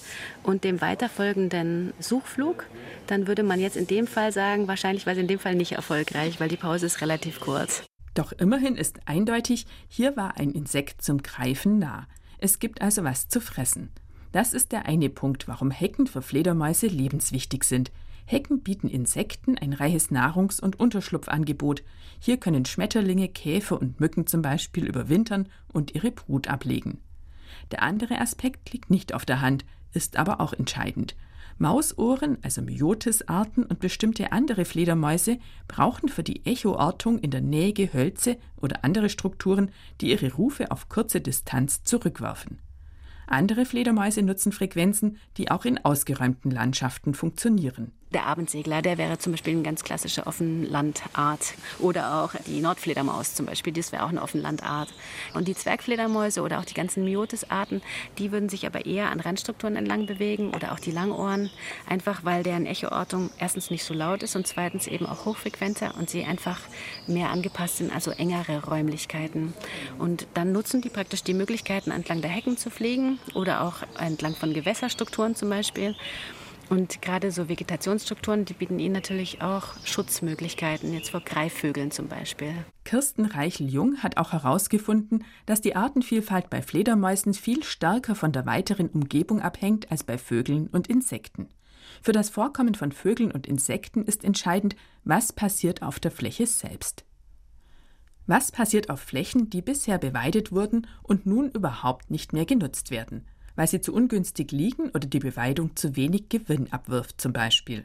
und 0.43 0.63
dem 0.63 0.81
weiterfolgenden 0.81 1.93
Suchflug, 1.99 2.65
dann 3.07 3.27
würde 3.27 3.43
man 3.43 3.59
jetzt 3.59 3.77
in 3.77 3.85
dem 3.85 4.07
Fall 4.07 4.31
sagen, 4.31 4.67
wahrscheinlich 4.67 5.05
war 5.05 5.13
es 5.13 5.19
in 5.19 5.27
dem 5.27 5.39
Fall 5.39 5.55
nicht 5.55 5.73
erfolgreich, 5.73 6.39
weil 6.39 6.49
die 6.49 6.57
Pause 6.57 6.87
ist 6.87 7.01
relativ 7.01 7.39
kurz. 7.39 7.83
Doch 8.15 8.31
immerhin 8.31 8.75
ist 8.75 8.99
eindeutig, 9.05 9.67
hier 9.87 10.17
war 10.17 10.37
ein 10.37 10.51
Insekt 10.51 11.03
zum 11.03 11.21
Greifen 11.21 11.77
nah. 11.77 12.07
Es 12.39 12.59
gibt 12.59 12.81
also 12.81 13.03
was 13.03 13.27
zu 13.27 13.39
fressen. 13.39 13.91
Das 14.31 14.53
ist 14.53 14.71
der 14.71 14.85
eine 14.85 15.09
Punkt, 15.09 15.47
warum 15.47 15.71
Hecken 15.71 16.07
für 16.07 16.21
Fledermäuse 16.21 16.87
lebenswichtig 16.87 17.63
sind. 17.63 17.91
Hecken 18.31 18.61
bieten 18.61 18.89
Insekten 18.89 19.57
ein 19.57 19.73
reiches 19.73 20.11
Nahrungs- 20.11 20.61
und 20.61 20.79
Unterschlupfangebot. 20.79 21.81
Hier 22.19 22.37
können 22.37 22.63
Schmetterlinge, 22.63 23.27
Käfer 23.27 23.81
und 23.81 23.99
Mücken 23.99 24.27
zum 24.27 24.43
Beispiel 24.43 24.85
überwintern 24.85 25.49
und 25.73 25.95
ihre 25.95 26.11
Brut 26.11 26.47
ablegen. 26.47 26.99
Der 27.71 27.81
andere 27.81 28.21
Aspekt 28.21 28.71
liegt 28.71 28.91
nicht 28.91 29.15
auf 29.15 29.25
der 29.25 29.41
Hand, 29.41 29.65
ist 29.93 30.15
aber 30.15 30.41
auch 30.41 30.53
entscheidend. 30.53 31.15
Mausohren, 31.57 32.37
also 32.43 32.61
Myotis-Arten 32.61 33.63
und 33.63 33.79
bestimmte 33.79 34.31
andere 34.31 34.63
Fledermäuse 34.63 35.39
brauchen 35.67 36.07
für 36.07 36.21
die 36.21 36.45
Echoortung 36.45 37.17
in 37.17 37.31
der 37.31 37.41
Nähe 37.41 37.73
Gehölze 37.73 38.37
oder 38.57 38.85
andere 38.85 39.09
Strukturen, 39.09 39.71
die 40.01 40.11
ihre 40.11 40.33
Rufe 40.33 40.69
auf 40.69 40.87
kurze 40.87 41.19
Distanz 41.19 41.83
zurückwerfen. 41.83 42.59
Andere 43.25 43.65
Fledermäuse 43.65 44.21
nutzen 44.21 44.51
Frequenzen, 44.51 45.17
die 45.37 45.49
auch 45.49 45.65
in 45.65 45.83
ausgeräumten 45.83 46.51
Landschaften 46.51 47.15
funktionieren. 47.15 47.91
Der 48.11 48.25
Abendsegler, 48.25 48.81
der 48.81 48.97
wäre 48.97 49.19
zum 49.19 49.33
Beispiel 49.33 49.53
eine 49.53 49.61
ganz 49.61 49.83
klassische 49.83 50.25
Offenlandart. 50.25 51.53
Oder 51.77 52.23
auch 52.23 52.31
die 52.47 52.59
Nordfledermaus 52.59 53.35
zum 53.35 53.45
Beispiel, 53.45 53.71
das 53.71 53.91
wäre 53.91 54.03
auch 54.03 54.09
eine 54.09 54.23
Offenlandart. 54.23 54.89
Und 55.35 55.47
die 55.47 55.53
Zwergfledermäuse 55.53 56.41
oder 56.41 56.57
auch 56.57 56.65
die 56.65 56.73
ganzen 56.73 57.05
Myotis-Arten, 57.05 57.83
die 58.17 58.31
würden 58.31 58.49
sich 58.49 58.65
aber 58.65 58.87
eher 58.87 59.11
an 59.11 59.19
Randstrukturen 59.19 59.75
entlang 59.75 60.07
bewegen 60.07 60.55
oder 60.55 60.71
auch 60.71 60.79
die 60.79 60.89
Langohren. 60.89 61.51
Einfach 61.87 62.25
weil 62.25 62.41
deren 62.41 62.65
Echoortung 62.65 63.29
erstens 63.37 63.69
nicht 63.69 63.83
so 63.83 63.93
laut 63.93 64.23
ist 64.23 64.35
und 64.35 64.47
zweitens 64.47 64.87
eben 64.87 65.05
auch 65.05 65.25
hochfrequenter 65.25 65.93
und 65.99 66.09
sie 66.09 66.23
einfach 66.23 66.59
mehr 67.05 67.29
angepasst 67.29 67.77
sind, 67.77 67.93
also 67.93 68.09
engere 68.09 68.65
Räumlichkeiten. 68.65 69.53
Und 69.99 70.25
dann 70.33 70.51
nutzen 70.51 70.81
die 70.81 70.89
praktisch 70.89 71.21
die 71.21 71.35
Möglichkeiten, 71.35 71.91
entlang 71.91 72.21
der 72.21 72.31
Hecken 72.31 72.57
zu 72.57 72.71
fliegen 72.71 73.19
oder 73.35 73.61
auch 73.61 73.83
entlang 73.99 74.33
von 74.33 74.51
Gewässerstrukturen 74.55 75.35
zum 75.35 75.51
Beispiel 75.51 75.95
Und 76.69 77.01
gerade 77.01 77.31
so 77.31 77.49
Vegetationsstrukturen, 77.49 78.45
die 78.45 78.53
bieten 78.53 78.77
ihnen 78.77 78.93
natürlich 78.93 79.41
auch 79.41 79.73
Schutzmöglichkeiten, 79.83 80.93
jetzt 80.93 81.09
vor 81.09 81.21
Greifvögeln 81.21 81.89
zum 81.89 82.07
Beispiel. 82.07 82.53
Kirsten 82.85 83.25
Reichel-Jung 83.25 84.03
hat 84.03 84.17
auch 84.17 84.33
herausgefunden, 84.33 85.25
dass 85.47 85.61
die 85.61 85.75
Artenvielfalt 85.75 86.51
bei 86.51 86.61
Fledermäusen 86.61 87.33
viel 87.33 87.63
stärker 87.63 88.13
von 88.13 88.31
der 88.31 88.45
weiteren 88.45 88.89
Umgebung 88.89 89.41
abhängt 89.41 89.91
als 89.91 90.03
bei 90.03 90.19
Vögeln 90.19 90.67
und 90.67 90.87
Insekten. 90.87 91.49
Für 92.03 92.11
das 92.11 92.29
Vorkommen 92.29 92.75
von 92.75 92.91
Vögeln 92.91 93.31
und 93.31 93.47
Insekten 93.47 94.03
ist 94.03 94.23
entscheidend, 94.23 94.75
was 95.03 95.33
passiert 95.33 95.81
auf 95.81 95.99
der 95.99 96.11
Fläche 96.11 96.45
selbst. 96.45 97.03
Was 98.27 98.51
passiert 98.51 98.91
auf 98.91 98.99
Flächen, 98.99 99.49
die 99.49 99.63
bisher 99.63 99.97
beweidet 99.97 100.51
wurden 100.51 100.85
und 101.01 101.25
nun 101.25 101.49
überhaupt 101.49 102.11
nicht 102.11 102.31
mehr 102.31 102.45
genutzt 102.45 102.91
werden? 102.91 103.25
Weil 103.59 103.67
sie 103.67 103.81
zu 103.81 103.93
ungünstig 103.93 104.53
liegen 104.53 104.89
oder 104.91 105.05
die 105.05 105.19
Beweidung 105.19 105.75
zu 105.75 105.97
wenig 105.97 106.29
Gewinn 106.29 106.71
abwirft 106.71 107.19
zum 107.19 107.33
Beispiel. 107.33 107.83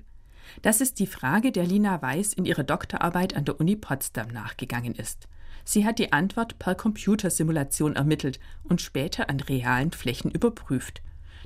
Das 0.63 0.81
ist 0.81 1.01
die 1.01 1.09
Frage, 1.09 1.51
der 1.51 1.67
Lina 1.67 2.01
Weiß 2.01 2.33
in 2.33 2.45
ihrer 2.45 2.63
Doktorarbeit 2.63 3.35
an 3.35 3.45
der 3.45 3.59
Uni 3.59 3.75
Potsdam 3.75 4.29
nachgegangen 4.29 4.95
ist. 4.95 5.27
Sie 5.65 5.85
hat 5.85 5.99
die 5.99 6.13
Antwort 6.13 6.61
per 6.61 6.77
Computersimulation 6.77 7.97
ermittelt 7.97 8.39
und 8.63 8.83
später 8.83 9.29
an 9.29 9.41
realen 9.41 9.91
Flächen 9.91 10.31
überprüft. 10.31 11.03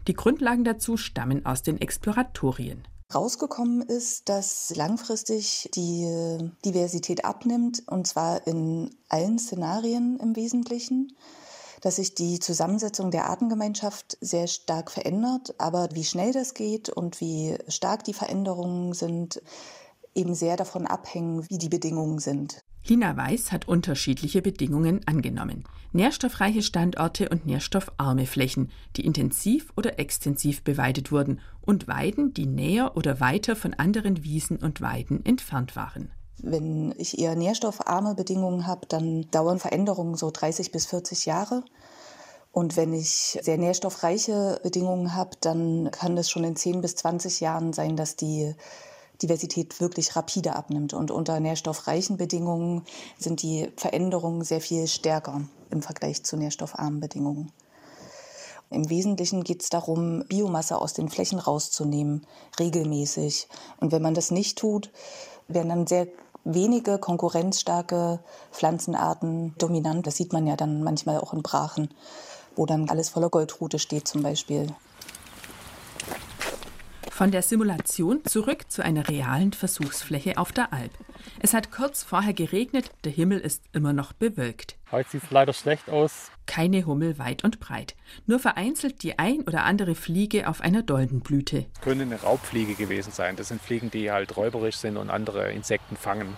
Die 0.09 0.13
Grundlagen 0.13 0.65
dazu 0.65 0.99
stammen 0.99 1.47
aus 1.47 1.63
den 1.63 1.81
Exploratorien. 1.81 2.87
Rausgekommen 3.15 3.81
ist, 3.81 4.29
dass 4.29 4.77
langfristig 4.77 5.71
die 5.75 6.51
Diversität 6.67 7.25
abnimmt, 7.25 7.83
und 7.87 8.07
zwar 8.07 8.47
in 8.47 8.91
allen 9.09 9.39
Szenarien 9.39 10.21
im 10.21 10.37
Wesentlichen 10.37 11.17
dass 11.81 11.97
sich 11.97 12.15
die 12.15 12.39
Zusammensetzung 12.39 13.11
der 13.11 13.27
Artengemeinschaft 13.29 14.19
sehr 14.21 14.47
stark 14.47 14.91
verändert. 14.91 15.55
Aber 15.59 15.89
wie 15.93 16.05
schnell 16.05 16.33
das 16.33 16.55
geht 16.55 16.89
und 16.89 17.21
wie 17.21 17.57
stark 17.69 18.05
die 18.05 18.15
Veränderungen 18.15 18.93
sind, 18.93 19.43
eben 20.15 20.35
sehr 20.35 20.57
davon 20.57 20.87
abhängen, 20.87 21.49
wie 21.49 21.59
die 21.59 21.69
Bedingungen 21.69 22.19
sind. 22.19 22.63
Lina 22.87 23.17
Weiß 23.17 23.53
hat 23.53 23.69
unterschiedliche 23.69 24.41
Bedingungen 24.41 25.07
angenommen. 25.07 25.65
Nährstoffreiche 25.93 26.63
Standorte 26.63 27.29
und 27.29 27.45
nährstoffarme 27.45 28.25
Flächen, 28.25 28.71
die 28.97 29.05
intensiv 29.05 29.73
oder 29.77 29.99
extensiv 29.99 30.63
beweidet 30.63 31.13
wurden, 31.13 31.41
und 31.61 31.87
Weiden, 31.87 32.33
die 32.33 32.47
näher 32.47 32.97
oder 32.97 33.21
weiter 33.21 33.57
von 33.57 33.75
anderen 33.75 34.25
Wiesen 34.25 34.57
und 34.57 34.81
Weiden 34.81 35.25
entfernt 35.27 35.77
waren. 35.77 36.11
Wenn 36.41 36.95
ich 36.99 37.19
eher 37.19 37.35
nährstoffarme 37.35 38.15
Bedingungen 38.15 38.67
habe, 38.67 38.87
dann 38.87 39.29
dauern 39.31 39.59
Veränderungen 39.59 40.15
so 40.15 40.31
30 40.31 40.71
bis 40.71 40.87
40 40.87 41.27
Jahre. 41.27 41.65
Und 42.53 42.77
wenn 42.77 42.93
ich 42.93 43.39
sehr 43.43 43.59
nährstoffreiche 43.59 44.61
Bedingungen 44.63 45.15
habe, 45.15 45.31
dann 45.41 45.91
kann 45.91 46.17
es 46.17 46.31
schon 46.31 46.45
in 46.45 46.57
10 46.57 46.81
bis 46.81 46.97
20 46.97 47.41
Jahren 47.41 47.73
sein, 47.73 47.97
dass 47.97 48.17
die 48.17 48.55
Diversität 49.23 49.81
wirklich 49.81 50.17
rapide 50.17 50.55
abnimmt. 50.55 50.95
Und 50.95 51.11
unter 51.11 51.41
nährstoffreichen 51.41 52.17
Bedingungen 52.17 52.85
sind 53.19 53.43
die 53.43 53.71
Veränderungen 53.77 54.43
sehr 54.43 54.61
viel 54.61 54.87
stärker 54.87 55.43
im 55.71 55.83
Vergleich 55.83 56.25
zu 56.25 56.37
nährstoffarmen 56.37 57.01
Bedingungen. 57.01 57.53
Im 58.71 58.91
Wesentlichen 58.91 59.45
geht 59.45 59.63
es 59.63 59.71
darum, 59.71 60.25
Biomasse 60.29 60.77
aus 60.77 60.93
den 60.93 61.09
Flächen 61.09 61.39
rauszunehmen, 61.39 62.27
regelmäßig. 62.61 63.49
Und 63.79 63.93
wenn 63.93 64.03
man 64.03 64.15
das 64.15 64.31
nicht 64.31 64.59
tut, 64.59 64.91
werden 65.49 65.71
dann 65.71 65.87
sehr 65.87 66.07
wenige 66.45 66.99
konkurrenzstarke 66.99 68.21
Pflanzenarten 68.53 69.55
dominant. 69.59 70.07
Das 70.07 70.17
sieht 70.17 70.33
man 70.33 70.47
ja 70.47 70.57
dann 70.57 70.83
manchmal 70.83 71.19
auch 71.19 71.33
in 71.33 71.43
Brachen, 71.43 71.91
wo 72.57 72.67
dann 72.67 72.89
alles 72.89 73.09
voller 73.09 73.29
Goldrute 73.29 73.79
steht 73.79 74.09
zum 74.09 74.23
Beispiel. 74.23 74.69
Von 77.19 77.33
der 77.33 77.43
Simulation 77.43 78.25
zurück 78.25 78.71
zu 78.71 78.85
einer 78.85 79.09
realen 79.09 79.53
Versuchsfläche 79.53 80.39
auf 80.39 80.53
der 80.53 80.73
Alp. 80.73 80.93
Es 81.41 81.53
hat 81.53 81.73
kurz 81.73 82.05
vorher 82.05 82.33
geregnet, 82.33 82.93
der 83.03 83.11
Himmel 83.11 83.41
ist 83.41 83.65
immer 83.73 83.93
noch 83.93 84.13
bewölkt. 84.13 84.77
Heute 84.93 85.11
sieht 85.11 85.25
es 85.25 85.31
leider 85.33 85.53
schlecht 85.53 85.91
aus. 85.91 86.31
Keine 86.47 86.87
Hummel 86.87 87.19
weit 87.19 87.43
und 87.43 87.59
breit. 87.59 87.97
Nur 88.29 88.39
vereinzelt 88.39 89.03
die 89.03 89.19
ein 89.19 89.41
oder 89.41 89.65
andere 89.65 89.97
Fliege 89.97 90.47
auf 90.47 90.61
einer 90.61 90.85
Doldenblüte. 90.85 91.67
Könnte 91.81 92.05
eine 92.05 92.23
Raubfliege 92.23 92.75
gewesen 92.75 93.11
sein. 93.11 93.35
Das 93.35 93.49
sind 93.49 93.61
Fliegen, 93.61 93.91
die 93.91 94.13
halt 94.13 94.37
räuberisch 94.37 94.77
sind 94.77 94.97
und 94.97 95.11
andere 95.11 95.51
Insekten 95.51 95.97
fangen. 95.97 96.37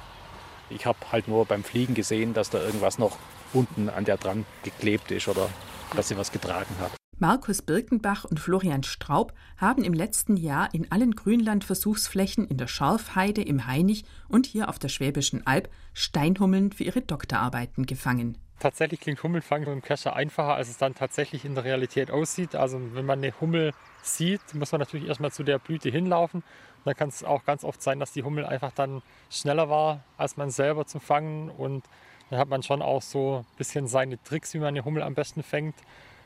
Ich 0.71 0.87
habe 0.87 0.99
halt 1.13 1.29
nur 1.29 1.45
beim 1.45 1.63
Fliegen 1.63 1.93
gesehen, 1.93 2.33
dass 2.33 2.49
da 2.49 2.59
irgendwas 2.59 2.99
noch 2.99 3.19
unten 3.53 3.91
an 3.91 4.07
der 4.07 4.17
dran 4.17 4.47
geklebt 4.63 5.11
ist 5.11 5.29
oder 5.29 5.51
dass 5.95 6.09
sie 6.09 6.17
was 6.17 6.33
getragen 6.33 6.75
hat. 6.81 7.00
Markus 7.23 7.61
Birkenbach 7.61 8.25
und 8.25 8.41
Florian 8.41 8.83
Straub 8.83 9.35
haben 9.59 9.85
im 9.85 9.93
letzten 9.93 10.39
Jahr 10.39 10.73
in 10.73 10.91
allen 10.91 11.15
Grünlandversuchsflächen 11.15 12.49
in 12.49 12.57
der 12.57 12.67
Schorfheide 12.67 13.43
im 13.43 13.67
Hainich 13.67 14.07
und 14.29 14.47
hier 14.47 14.71
auf 14.71 14.79
der 14.79 14.89
Schwäbischen 14.89 15.47
Alb 15.47 15.69
Steinhummeln 15.93 16.73
für 16.73 16.85
ihre 16.85 17.03
Doktorarbeiten 17.03 17.85
gefangen. 17.85 18.39
Tatsächlich 18.59 19.01
klingt 19.01 19.23
Hummelfang 19.23 19.65
im 19.65 19.83
Kescher 19.83 20.17
einfacher, 20.17 20.55
als 20.55 20.71
es 20.71 20.79
dann 20.79 20.95
tatsächlich 20.95 21.45
in 21.45 21.55
der 21.55 21.65
Realität 21.65 22.11
aussieht. 22.11 22.55
Also 22.55 22.81
wenn 22.95 23.05
man 23.05 23.19
eine 23.19 23.39
Hummel 23.39 23.75
sieht, 24.03 24.41
muss 24.55 24.73
man 24.73 24.79
natürlich 24.79 25.07
erstmal 25.07 25.31
zu 25.31 25.43
der 25.43 25.59
Blüte 25.59 25.91
hinlaufen. 25.91 26.43
Dann 26.87 26.97
kann 26.97 27.11
es 27.11 27.23
auch 27.23 27.45
ganz 27.45 27.65
oft 27.65 27.83
sein, 27.83 28.01
dass 28.01 28.13
die 28.13 28.23
Hummel 28.23 28.47
einfach 28.47 28.73
dann 28.73 29.03
schneller 29.29 29.69
war 29.69 30.05
als 30.17 30.39
man 30.39 30.49
selber 30.49 30.87
zum 30.87 31.03
Fangen. 31.03 31.51
Und 31.51 31.85
dann 32.31 32.39
hat 32.39 32.49
man 32.49 32.63
schon 32.63 32.81
auch 32.81 33.03
so 33.03 33.45
ein 33.47 33.57
bisschen 33.59 33.89
seine 33.89 34.23
Tricks, 34.23 34.55
wie 34.55 34.59
man 34.59 34.69
eine 34.69 34.87
Hummel 34.87 35.03
am 35.03 35.15
besten 35.15 35.43
fängt 35.43 35.75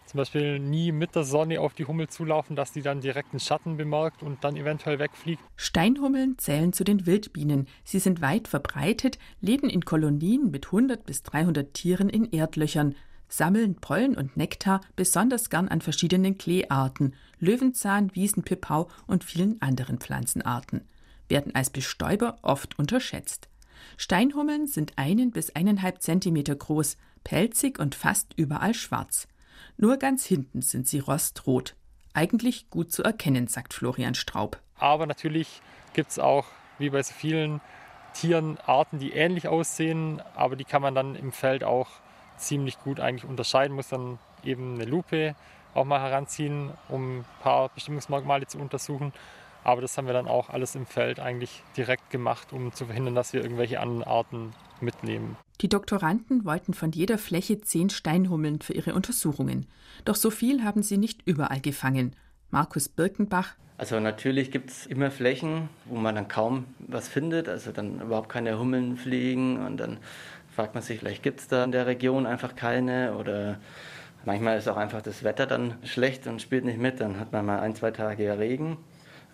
zum 0.06 0.18
Beispiel 0.18 0.58
nie 0.58 0.92
mit 0.92 1.14
der 1.14 1.25
Sonne 1.25 1.61
auf 1.61 1.75
die 1.75 1.87
Hummel 1.87 2.08
zulaufen, 2.08 2.56
dass 2.56 2.73
die 2.73 2.82
dann 2.82 3.00
direkt 3.00 3.32
einen 3.32 3.40
Schatten 3.40 3.76
bemerkt 3.76 4.23
und 4.23 4.44
dann 4.44 4.56
eventuell 4.56 4.99
wegfliegt. 4.99 5.42
Steinhummeln 5.56 6.38
zählen 6.38 6.73
zu 6.73 6.84
den 6.84 7.06
Wildbienen. 7.06 7.66
Sie 7.84 7.99
sind 7.99 8.20
weit 8.20 8.49
verbreitet, 8.49 9.18
leben 9.40 9.68
in 9.68 9.84
Kolonien 9.84 10.50
mit 10.50 10.66
100 10.66 11.04
bis 11.04 11.23
300 11.23 11.75
Tieren 11.75 12.08
in 12.08 12.30
Erdlöchern, 12.32 12.94
sammeln 13.28 13.76
Pollen 13.76 14.16
und 14.16 14.37
Nektar 14.37 14.80
besonders 14.96 15.50
gern 15.50 15.68
an 15.68 15.80
verschiedenen 15.80 16.38
Kleearten, 16.38 17.14
Löwenzahn, 17.38 18.14
Wiesenpipau 18.14 18.88
und 19.06 19.25
vielen 19.25 19.61
anderen 19.61 19.99
Pflanzenarten, 19.99 20.82
werden 21.28 21.54
als 21.54 21.70
Bestäuber 21.70 22.38
oft 22.42 22.78
unterschätzt. 22.78 23.49
Steinhummeln 23.96 24.66
sind 24.66 24.92
einen 24.96 25.30
bis 25.30 25.54
eineinhalb 25.54 26.02
Zentimeter 26.02 26.54
groß, 26.54 26.96
pelzig 27.23 27.78
und 27.78 27.94
fast 27.94 28.34
überall 28.37 28.75
schwarz. 28.75 29.26
Nur 29.76 29.97
ganz 29.97 30.25
hinten 30.25 30.62
sind 30.62 30.87
sie 30.87 31.00
rostrot. 31.00 31.75
Eigentlich 32.12 32.71
gut 32.71 32.93
zu 32.93 33.02
erkennen, 33.02 33.49
sagt 33.49 33.75
Florian 33.75 34.14
Straub. 34.14 34.59
Aber 34.78 35.07
natürlich 35.07 35.61
gibt 35.95 36.11
es 36.11 36.19
auch, 36.19 36.47
wie 36.78 36.90
bei 36.90 37.02
so 37.02 37.12
vielen 37.12 37.61
Tieren, 38.12 38.59
Arten, 38.66 39.00
die 39.00 39.12
ähnlich 39.12 39.49
aussehen, 39.49 40.23
aber 40.37 40.54
die 40.54 40.64
kann 40.64 40.81
man 40.81 40.95
dann 40.95 41.16
im 41.16 41.33
Feld 41.33 41.64
auch 41.64 41.88
ziemlich 42.37 42.78
gut 42.78 43.00
eigentlich 43.00 43.28
unterscheiden, 43.28 43.75
muss 43.75 43.88
dann 43.88 44.19
eben 44.45 44.75
eine 44.75 44.85
Lupe 44.85 45.35
auch 45.75 45.85
mal 45.85 46.00
heranziehen, 46.00 46.71
um 46.88 47.19
ein 47.19 47.25
paar 47.40 47.71
Bestimmungsmerkmale 47.71 48.47
zu 48.47 48.59
untersuchen. 48.59 49.12
Aber 49.64 49.81
das 49.81 49.99
haben 49.99 50.07
wir 50.07 50.14
dann 50.14 50.28
auch 50.28 50.50
alles 50.50 50.75
im 50.75 50.87
Feld 50.87 51.19
eigentlich 51.19 51.62
direkt 51.76 52.11
gemacht, 52.11 52.52
um 52.52 52.73
zu 52.73 52.87
verhindern, 52.87 53.14
dass 53.14 53.33
wir 53.33 53.43
irgendwelche 53.43 53.81
anderen 53.81 54.04
Arten 54.04 54.52
mitnehmen. 54.85 55.37
Die 55.61 55.69
Doktoranden 55.69 56.45
wollten 56.45 56.75
von 56.75 56.93
jeder 56.93 57.19
Fläche 57.19 57.61
zehn 57.61 57.91
Steinhummeln 57.91 58.61
für 58.61 58.75
ihre 58.75 58.95
Untersuchungen. 58.95 59.67
Doch 60.05 60.17
so 60.17 60.31
viel 60.31 60.62
haben 60.62 60.83
sie 60.83 60.97
nicht 60.97 61.23
überall 61.25 61.61
gefangen. 61.61 62.14
Markus 62.50 62.88
Birkenbach. 62.88 63.55
Also 63.76 63.99
natürlich 63.99 64.50
gibt 64.53 64.71
es 64.71 64.87
immer 64.87 65.11
Flächen, 65.11 65.69
wo 65.87 65.97
man 65.97 66.14
dann 66.14 66.29
kaum 66.29 66.67
was 66.79 67.09
findet, 67.09 67.49
also 67.49 67.73
dann 67.73 68.00
überhaupt 68.00 68.29
keine 68.29 68.59
Hummeln 68.59 68.97
fliegen 68.97 69.64
und 69.64 69.79
dann 69.79 69.99
fragt 70.55 70.75
man 70.75 70.83
sich, 70.83 71.00
vielleicht 71.00 71.25
gibt 71.25 71.41
es 71.41 71.49
da 71.49 71.64
in 71.64 71.73
der 71.73 71.87
Region 71.87 72.26
einfach 72.26 72.55
keine 72.55 73.17
oder 73.17 73.59
manchmal 74.25 74.59
ist 74.59 74.69
auch 74.69 74.76
einfach 74.76 75.03
das 75.03 75.25
Wetter 75.25 75.47
dann 75.47 75.75
schlecht 75.83 76.29
und 76.29 76.41
spielt 76.41 76.64
nicht 76.64 76.79
mit, 76.79 77.00
dann 77.00 77.19
hat 77.19 77.33
man 77.33 77.45
mal 77.45 77.59
ein, 77.59 77.75
zwei 77.75 77.91
Tage 77.91 78.38
Regen 78.38 78.79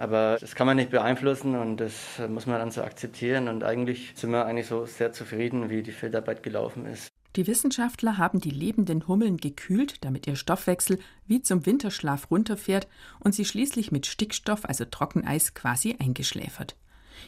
aber 0.01 0.39
das 0.41 0.55
kann 0.55 0.67
man 0.67 0.79
nicht 0.79 0.91
beeinflussen 0.91 1.55
und 1.57 1.77
das 1.77 1.95
muss 2.31 2.47
man 2.47 2.59
dann 2.59 2.71
so 2.71 2.83
akzeptieren. 2.83 3.49
Und 3.49 3.63
eigentlich 3.63 4.13
sind 4.15 4.31
wir 4.31 4.47
eigentlich 4.47 4.67
so 4.67 4.87
sehr 4.87 5.13
zufrieden, 5.13 5.69
wie 5.69 5.83
die 5.83 5.93
Feldarbeit 5.93 6.43
gelaufen 6.43 6.87
ist. 6.87 7.09
Die 7.37 7.47
Wissenschaftler 7.47 8.17
haben 8.17 8.41
die 8.41 8.51
lebenden 8.51 9.07
Hummeln 9.07 9.37
gekühlt, 9.37 10.03
damit 10.03 10.27
ihr 10.27 10.37
Stoffwechsel 10.37 10.99
wie 11.27 11.43
zum 11.43 11.67
Winterschlaf 11.67 12.31
runterfährt 12.31 12.89
und 13.21 13.35
sie 13.35 13.45
schließlich 13.45 13.93
mit 13.93 14.07
Stickstoff, 14.07 14.65
also 14.65 14.87
Trockeneis, 14.87 15.53
quasi 15.53 15.95
eingeschläfert. 15.99 16.77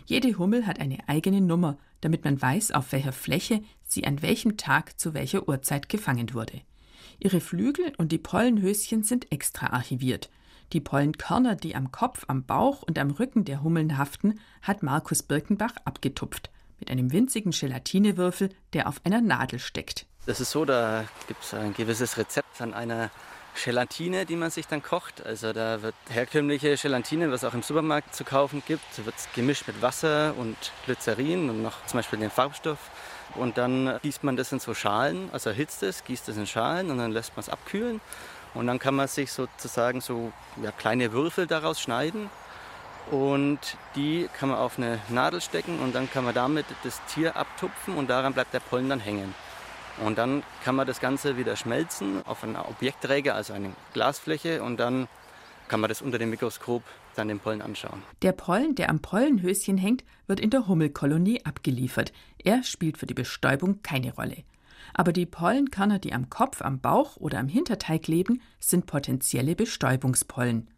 Jede 0.06 0.38
Hummel 0.38 0.66
hat 0.66 0.80
eine 0.80 0.98
eigene 1.08 1.42
Nummer, 1.42 1.76
damit 2.00 2.24
man 2.24 2.40
weiß, 2.40 2.72
auf 2.72 2.90
welcher 2.92 3.12
Fläche 3.12 3.62
sie 3.84 4.06
an 4.06 4.22
welchem 4.22 4.56
Tag 4.56 4.98
zu 4.98 5.12
welcher 5.12 5.46
Uhrzeit 5.46 5.90
gefangen 5.90 6.32
wurde. 6.32 6.62
Ihre 7.20 7.40
Flügel 7.40 7.92
und 7.98 8.12
die 8.12 8.18
Pollenhöschen 8.18 9.02
sind 9.02 9.30
extra 9.30 9.68
archiviert. 9.68 10.30
Die 10.72 10.80
Pollenkörner, 10.80 11.54
die 11.54 11.76
am 11.76 11.92
Kopf, 11.92 12.24
am 12.28 12.44
Bauch 12.44 12.82
und 12.82 12.98
am 12.98 13.10
Rücken 13.10 13.44
der 13.44 13.62
Hummeln 13.62 13.98
haften, 13.98 14.40
hat 14.62 14.82
Markus 14.82 15.22
Birkenbach 15.22 15.74
abgetupft 15.84 16.50
mit 16.78 16.90
einem 16.90 17.12
winzigen 17.12 17.52
Gelatinewürfel, 17.52 18.48
der 18.72 18.88
auf 18.88 19.02
einer 19.04 19.20
Nadel 19.20 19.58
steckt. 19.58 20.06
Das 20.24 20.40
ist 20.40 20.50
so, 20.50 20.64
da 20.64 21.04
gibt 21.28 21.44
es 21.44 21.52
ein 21.52 21.74
gewisses 21.74 22.16
Rezept 22.16 22.60
an 22.62 22.72
einer 22.72 23.10
Gelatine, 23.62 24.24
die 24.24 24.36
man 24.36 24.50
sich 24.50 24.66
dann 24.66 24.82
kocht. 24.82 25.24
Also 25.26 25.52
da 25.52 25.82
wird 25.82 25.94
herkömmliche 26.08 26.76
Gelatine, 26.76 27.30
was 27.30 27.44
auch 27.44 27.52
im 27.52 27.62
Supermarkt 27.62 28.14
zu 28.14 28.24
kaufen 28.24 28.62
gibt, 28.66 29.04
wird 29.04 29.14
gemischt 29.34 29.66
mit 29.66 29.82
Wasser 29.82 30.34
und 30.38 30.56
Glycerin 30.86 31.50
und 31.50 31.62
noch 31.62 31.84
zum 31.86 31.98
Beispiel 31.98 32.18
den 32.18 32.30
Farbstoff. 32.30 32.78
Und 33.34 33.58
dann 33.58 33.98
gießt 34.02 34.24
man 34.24 34.36
das 34.36 34.52
in 34.52 34.60
so 34.60 34.74
Schalen, 34.74 35.28
also 35.32 35.50
erhitzt 35.50 35.82
es, 35.82 36.04
gießt 36.04 36.28
es 36.30 36.36
in 36.36 36.46
Schalen 36.46 36.90
und 36.90 36.98
dann 36.98 37.12
lässt 37.12 37.36
man 37.36 37.40
es 37.40 37.48
abkühlen. 37.48 38.00
Und 38.54 38.66
dann 38.66 38.78
kann 38.78 38.94
man 38.94 39.08
sich 39.08 39.32
sozusagen 39.32 40.00
so 40.00 40.32
ja, 40.62 40.70
kleine 40.72 41.12
Würfel 41.12 41.46
daraus 41.46 41.80
schneiden. 41.80 42.30
Und 43.10 43.58
die 43.96 44.28
kann 44.38 44.48
man 44.48 44.58
auf 44.58 44.78
eine 44.78 45.00
Nadel 45.08 45.40
stecken 45.40 45.80
und 45.80 45.94
dann 45.94 46.10
kann 46.10 46.24
man 46.24 46.34
damit 46.34 46.66
das 46.84 47.00
Tier 47.06 47.36
abtupfen 47.36 47.96
und 47.96 48.08
daran 48.08 48.32
bleibt 48.32 48.54
der 48.54 48.60
Pollen 48.60 48.88
dann 48.88 49.00
hängen. 49.00 49.34
Und 50.04 50.18
dann 50.18 50.42
kann 50.64 50.76
man 50.76 50.86
das 50.86 51.00
Ganze 51.00 51.36
wieder 51.36 51.56
schmelzen 51.56 52.24
auf 52.26 52.44
einen 52.44 52.56
Objektträger, 52.56 53.34
also 53.34 53.52
eine 53.52 53.72
Glasfläche, 53.92 54.62
und 54.62 54.78
dann 54.78 55.08
kann 55.68 55.80
man 55.80 55.88
das 55.88 56.00
unter 56.00 56.18
dem 56.18 56.30
Mikroskop 56.30 56.82
dann 57.14 57.28
den 57.28 57.40
Pollen 57.40 57.60
anschauen. 57.60 58.02
Der 58.22 58.32
Pollen, 58.32 58.74
der 58.74 58.88
am 58.88 59.00
Pollenhöschen 59.00 59.76
hängt, 59.78 60.04
wird 60.26 60.40
in 60.40 60.50
der 60.50 60.66
Hummelkolonie 60.66 61.44
abgeliefert. 61.44 62.12
Er 62.38 62.62
spielt 62.62 62.96
für 62.96 63.06
die 63.06 63.14
Bestäubung 63.14 63.82
keine 63.82 64.14
Rolle. 64.14 64.44
Aber 64.94 65.12
die 65.12 65.26
Pollenkörner, 65.26 65.98
die 65.98 66.12
am 66.12 66.30
Kopf, 66.30 66.62
am 66.62 66.80
Bauch 66.80 67.16
oder 67.16 67.38
am 67.38 67.48
Hinterteil 67.48 67.98
kleben, 67.98 68.42
sind 68.60 68.86
potenzielle 68.86 69.54
Bestäubungspollen. 69.54 70.68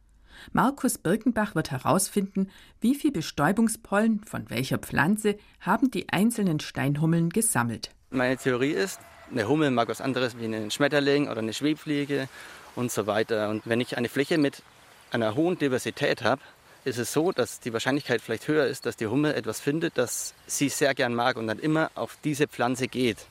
Markus 0.53 0.99
Birkenbach 0.99 1.55
wird 1.55 1.71
herausfinden, 1.71 2.51
wie 2.81 2.95
viel 2.95 3.13
Bestäubungspollen 3.13 4.25
von 4.25 4.51
welcher 4.51 4.79
Pflanze 4.79 5.37
haben 5.61 5.91
die 5.91 6.09
einzelnen 6.11 6.61
Steinhummeln 6.61 7.31
gesammelt. 7.31 7.91
Meine 8.11 8.37
Theorie 8.37 8.73
ist, 8.73 9.01
eine 9.31 9.49
Hummel 9.49 9.71
mag 9.71 9.89
was 9.89 10.01
anderes 10.01 10.39
wie 10.39 10.47
ein 10.47 10.71
Schmetterling 10.71 11.29
oder 11.29 11.39
eine 11.41 11.53
Schwebfliege 11.53 12.29
und 12.77 12.91
so 12.91 13.07
weiter. 13.07 13.49
Und 13.49 13.63
wenn 13.65 13.81
ich 13.81 13.97
eine 13.97 14.09
Fläche 14.09 14.39
mit 14.39 14.63
einer 15.11 15.35
hohen 15.35 15.59
Diversität 15.59 16.23
habe, 16.23 16.43
ist 16.85 16.99
es 16.99 17.13
so, 17.13 17.33
dass 17.33 17.61
die 17.61 17.73
Wahrscheinlichkeit 17.73 18.21
vielleicht 18.21 18.47
höher 18.47 18.67
ist, 18.67 18.85
dass 18.85 18.97
die 18.97 19.07
Hummel 19.07 19.35
etwas 19.35 19.61
findet, 19.61 19.97
das 19.97 20.35
sie 20.47 20.69
sehr 20.69 20.95
gern 20.95 21.15
mag 21.15 21.37
und 21.37 21.47
dann 21.47 21.59
immer 21.59 21.91
auf 21.95 22.19
diese 22.23 22.47
Pflanze 22.47 22.89
geht. 22.89 23.27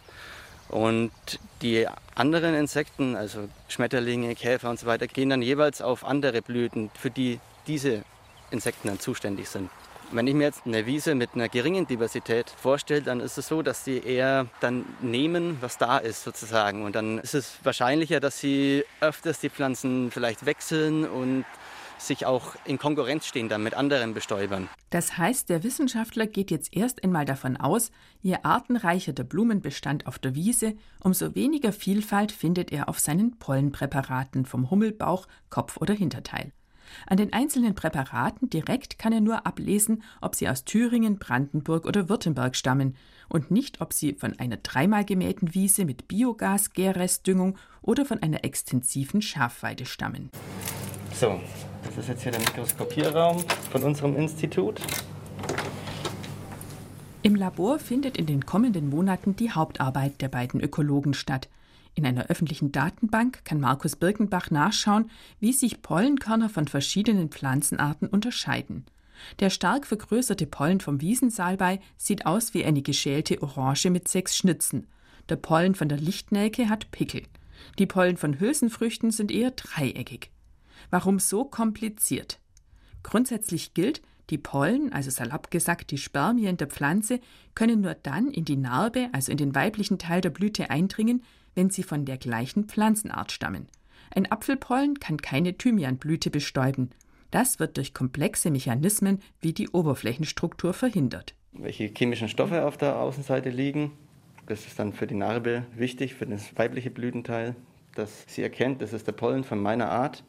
Und 0.74 1.12
die 1.62 1.88
anderen 2.16 2.56
Insekten, 2.56 3.16
also 3.16 3.48
Schmetterlinge, 3.68 4.34
Käfer 4.34 4.72
und 4.72 4.80
so 4.80 4.88
weiter, 4.88 5.06
gehen 5.06 5.30
dann 5.30 5.44
jeweils 5.44 5.84
auf 5.84 6.04
andere 6.04 6.42
Blüten, 6.42 6.90
für 7.00 7.12
die 7.12 7.40
diese 7.68 8.04
Insekten 8.50 8.88
dann 8.88 9.00
zuständig 9.00 9.50
sind. 9.50 9.70
Wenn 10.12 10.26
ich 10.26 10.34
mir 10.34 10.46
jetzt 10.46 10.66
eine 10.66 10.88
Wiese 10.88 11.14
mit 11.14 11.36
einer 11.36 11.48
geringen 11.48 11.86
Diversität 11.86 12.50
vorstelle, 12.50 13.04
dann 13.04 13.20
ist 13.20 13.38
es 13.38 13.48
so, 13.48 13.62
dass 13.62 13.86
sie 13.86 14.00
eher 14.00 14.48
dann 14.62 14.84
nehmen, 15.00 15.60
was 15.62 15.78
da 15.78 16.00
ist 16.00 16.24
sozusagen. 16.24 16.84
Und 16.84 16.96
dann 16.96 17.20
ist 17.20 17.36
es 17.36 17.54
wahrscheinlicher, 17.64 18.20
dass 18.20 18.40
sie 18.40 18.84
öfters 19.00 19.42
die 19.42 19.52
Pflanzen 19.52 20.10
vielleicht 20.10 20.48
wechseln 20.48 21.06
und 21.08 21.46
sich 21.98 22.26
auch 22.26 22.56
in 22.66 22.78
Konkurrenz 22.78 23.26
stehen 23.26 23.50
dann 23.50 23.64
mit 23.64 23.74
anderen 23.74 24.14
Bestäubern. 24.14 24.70
Das 24.90 25.18
heißt, 25.18 25.50
der 25.50 25.64
Wissenschaftler 25.64 26.28
geht 26.28 26.52
jetzt 26.52 26.76
erst 26.76 27.04
einmal 27.04 27.26
davon 27.26 27.58
aus, 27.58 27.92
je 28.22 28.38
artenreicher 28.44 29.14
der 29.14 29.24
Blumenbestand 29.24 30.08
auf 30.08 30.20
der 30.20 30.36
Wiese, 30.36 30.76
umso 31.02 31.36
weniger 31.36 31.72
Vielfalt 31.72 32.32
findet 32.32 32.72
er 32.72 32.90
auf 32.90 33.00
seinen 33.00 33.38
Pollenpräparaten 33.40 34.46
vom 34.46 34.70
Hummelbauch, 34.70 35.28
Kopf 35.50 35.78
oder 35.78 35.94
Hinterteil. 35.94 36.52
An 37.08 37.18
den 37.18 37.34
einzelnen 37.34 37.76
Präparaten 37.76 38.50
direkt 38.50 39.00
kann 39.00 39.14
er 39.14 39.22
nur 39.22 39.46
ablesen, 39.46 40.04
ob 40.22 40.36
sie 40.36 40.50
aus 40.50 40.66
Thüringen, 40.66 41.18
Brandenburg 41.18 41.86
oder 41.86 42.10
Württemberg 42.10 42.56
stammen 42.56 42.96
und 43.30 43.52
nicht, 43.52 43.82
ob 43.82 43.94
sie 43.94 44.14
von 44.14 44.38
einer 44.40 44.58
dreimal 44.58 45.06
gemähten 45.06 45.54
Wiese 45.54 45.86
mit 45.86 46.08
Biogas, 46.08 46.72
Gärrestdüngung 46.74 47.58
oder 47.82 48.06
von 48.06 48.22
einer 48.22 48.44
extensiven 48.44 49.22
Schafweide 49.22 49.86
stammen. 49.86 50.30
So, 51.14 51.40
das 51.84 51.98
ist 51.98 52.10
jetzt 52.10 52.24
hier 52.24 52.32
der 52.32 52.42
Mikroskopierraum 52.42 53.44
von 53.72 53.84
unserem 53.84 54.16
Institut. 54.16 54.82
Im 57.22 57.36
Labor 57.36 57.80
findet 57.80 58.18
in 58.18 58.26
den 58.26 58.46
kommenden 58.46 58.90
Monaten 58.90 59.36
die 59.36 59.52
Hauptarbeit 59.52 60.22
der 60.22 60.30
beiden 60.30 60.62
Ökologen 60.62 61.14
statt– 61.14 61.50
in 61.96 62.06
einer 62.06 62.28
öffentlichen 62.28 62.72
Datenbank 62.72 63.46
kann 63.46 63.60
Markus 63.60 63.96
Birkenbach 63.96 64.50
nachschauen, 64.50 65.12
wie 65.40 65.54
sich 65.54 65.82
Pollenkörner 65.82 66.50
von 66.50 66.68
verschiedenen 66.68 67.30
Pflanzenarten 67.30 68.08
unterscheiden. 68.08 68.86
Der 69.40 69.50
stark 69.50 69.86
vergrößerte 69.86 70.48
Pollen 70.48 70.80
vom 70.80 71.02
Wiesensalbei 71.02 71.80
sieht 71.98 72.26
aus 72.26 72.54
wie 72.54 72.66
eine 72.66 72.82
geschälte 72.82 73.42
Orange 73.42 73.90
mit 73.90 74.08
sechs 74.08 74.36
Schnitzen. 74.36 74.88
Der 75.30 75.36
Pollen 75.36 75.76
von 75.76 75.88
der 75.88 76.00
Lichtnelke 76.00 76.68
hat 76.68 76.92
Pickel. 76.92 77.24
Die 77.78 77.86
Pollen 77.86 78.18
von 78.18 78.40
Hülsenfrüchten 78.40 79.12
sind 79.12 79.32
eher 79.32 79.52
dreieckig. 79.52 80.33
Warum 80.90 81.20
so 81.20 81.46
kompliziert? 81.46 82.40
Grundsätzlich 83.04 83.74
gilt, 83.74 84.02
die 84.30 84.38
Pollen, 84.38 84.94
also 84.94 85.10
salopp 85.10 85.52
gesagt 85.52 85.92
die 85.92 85.98
Spermien 85.98 86.58
der 86.58 86.68
Pflanze, 86.68 87.20
können 87.56 87.82
nur 87.82 87.94
dann 87.94 88.32
in 88.32 88.46
die 88.46 88.56
Narbe, 88.56 89.10
also 89.12 89.32
in 89.32 89.38
den 89.38 89.54
weiblichen 89.54 90.00
Teil 90.00 90.22
der 90.22 90.30
Blüte 90.30 90.70
eindringen, 90.70 91.24
wenn 91.56 91.70
sie 91.70 91.84
von 91.84 92.06
der 92.06 92.18
gleichen 92.18 92.66
Pflanzenart 92.66 93.32
stammen. 93.32 93.68
Ein 94.16 94.32
Apfelpollen 94.32 95.00
kann 95.00 95.18
keine 95.18 95.58
Thymianblüte 95.58 96.30
bestäuben. 96.30 96.92
Das 97.32 97.60
wird 97.60 97.78
durch 97.78 97.94
komplexe 97.94 98.52
Mechanismen 98.52 99.20
wie 99.42 99.54
die 99.54 99.70
Oberflächenstruktur 99.70 100.74
verhindert. 100.74 101.36
Welche 101.52 101.86
chemischen 101.86 102.30
Stoffe 102.30 102.66
auf 102.66 102.78
der 102.78 103.00
Außenseite 103.00 103.50
liegen, 103.50 103.92
das 104.46 104.66
ist 104.66 104.78
dann 104.80 104.94
für 104.94 105.08
die 105.08 105.16
Narbe 105.16 105.66
wichtig, 105.76 106.14
für 106.14 106.26
das 106.26 106.56
weibliche 106.58 106.92
Blütenteil, 106.92 107.56
dass 107.96 108.26
sie 108.28 108.42
erkennt, 108.42 108.82
das 108.82 108.94
ist 108.94 109.08
der 109.08 109.14
Pollen 109.14 109.44
von 109.44 109.60
meiner 109.60 109.90
Art 109.90 110.24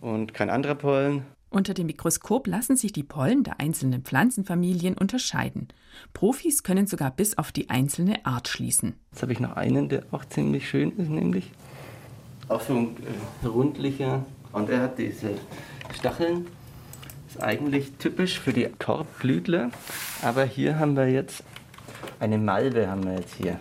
und 0.00 0.34
kein 0.34 0.50
anderer 0.50 0.74
Pollen. 0.74 1.24
Unter 1.50 1.74
dem 1.74 1.86
Mikroskop 1.86 2.46
lassen 2.46 2.76
sich 2.76 2.92
die 2.92 3.02
Pollen 3.02 3.42
der 3.42 3.58
einzelnen 3.58 4.02
Pflanzenfamilien 4.02 4.96
unterscheiden. 4.96 5.68
Profis 6.12 6.62
können 6.62 6.86
sogar 6.86 7.10
bis 7.10 7.36
auf 7.38 7.50
die 7.50 7.70
einzelne 7.70 8.24
Art 8.24 8.46
schließen. 8.46 8.94
Jetzt 9.10 9.22
habe 9.22 9.32
ich 9.32 9.40
noch 9.40 9.56
einen, 9.56 9.88
der 9.88 10.04
auch 10.12 10.24
ziemlich 10.24 10.68
schön 10.68 10.96
ist, 10.96 11.08
nämlich 11.08 11.50
auch 12.48 12.60
so 12.60 12.74
ein 12.74 12.96
äh, 13.42 13.46
rundlicher 13.46 14.24
und 14.52 14.70
er 14.70 14.82
hat 14.82 14.98
diese 14.98 15.30
Stacheln. 15.92 16.46
Ist 17.28 17.42
eigentlich 17.42 17.92
typisch 17.98 18.38
für 18.38 18.52
die 18.52 18.68
Korbblütler, 18.78 19.70
aber 20.22 20.44
hier 20.44 20.78
haben 20.78 20.96
wir 20.96 21.08
jetzt 21.08 21.44
eine 22.18 22.38
Malve 22.38 22.88
haben 22.88 23.04
wir 23.04 23.14
jetzt 23.14 23.34
hier. 23.34 23.58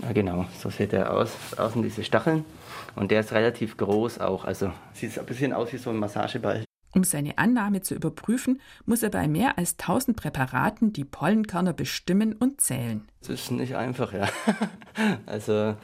Ja, 0.00 0.12
genau, 0.12 0.46
so 0.58 0.70
sieht 0.70 0.92
er 0.92 1.12
aus. 1.12 1.30
Außen 1.56 1.82
diese 1.82 2.04
Stacheln. 2.04 2.44
Und 2.94 3.10
der 3.10 3.20
ist 3.20 3.32
relativ 3.32 3.76
groß 3.76 4.18
auch. 4.20 4.44
Also 4.44 4.72
sieht 4.92 5.18
ein 5.18 5.26
bisschen 5.26 5.52
aus 5.52 5.72
wie 5.72 5.78
so 5.78 5.90
ein 5.90 5.96
Massageball. 5.96 6.64
Um 6.94 7.04
seine 7.04 7.38
Annahme 7.38 7.80
zu 7.80 7.94
überprüfen, 7.94 8.60
muss 8.84 9.02
er 9.02 9.10
bei 9.10 9.26
mehr 9.26 9.56
als 9.56 9.78
1000 9.78 10.14
Präparaten 10.14 10.92
die 10.92 11.04
Pollenkörner 11.04 11.72
bestimmen 11.72 12.34
und 12.34 12.60
zählen. 12.60 13.08
Das 13.20 13.30
ist 13.30 13.50
nicht 13.50 13.76
einfach, 13.76 14.12
ja. 14.12 14.28
also 15.26 15.74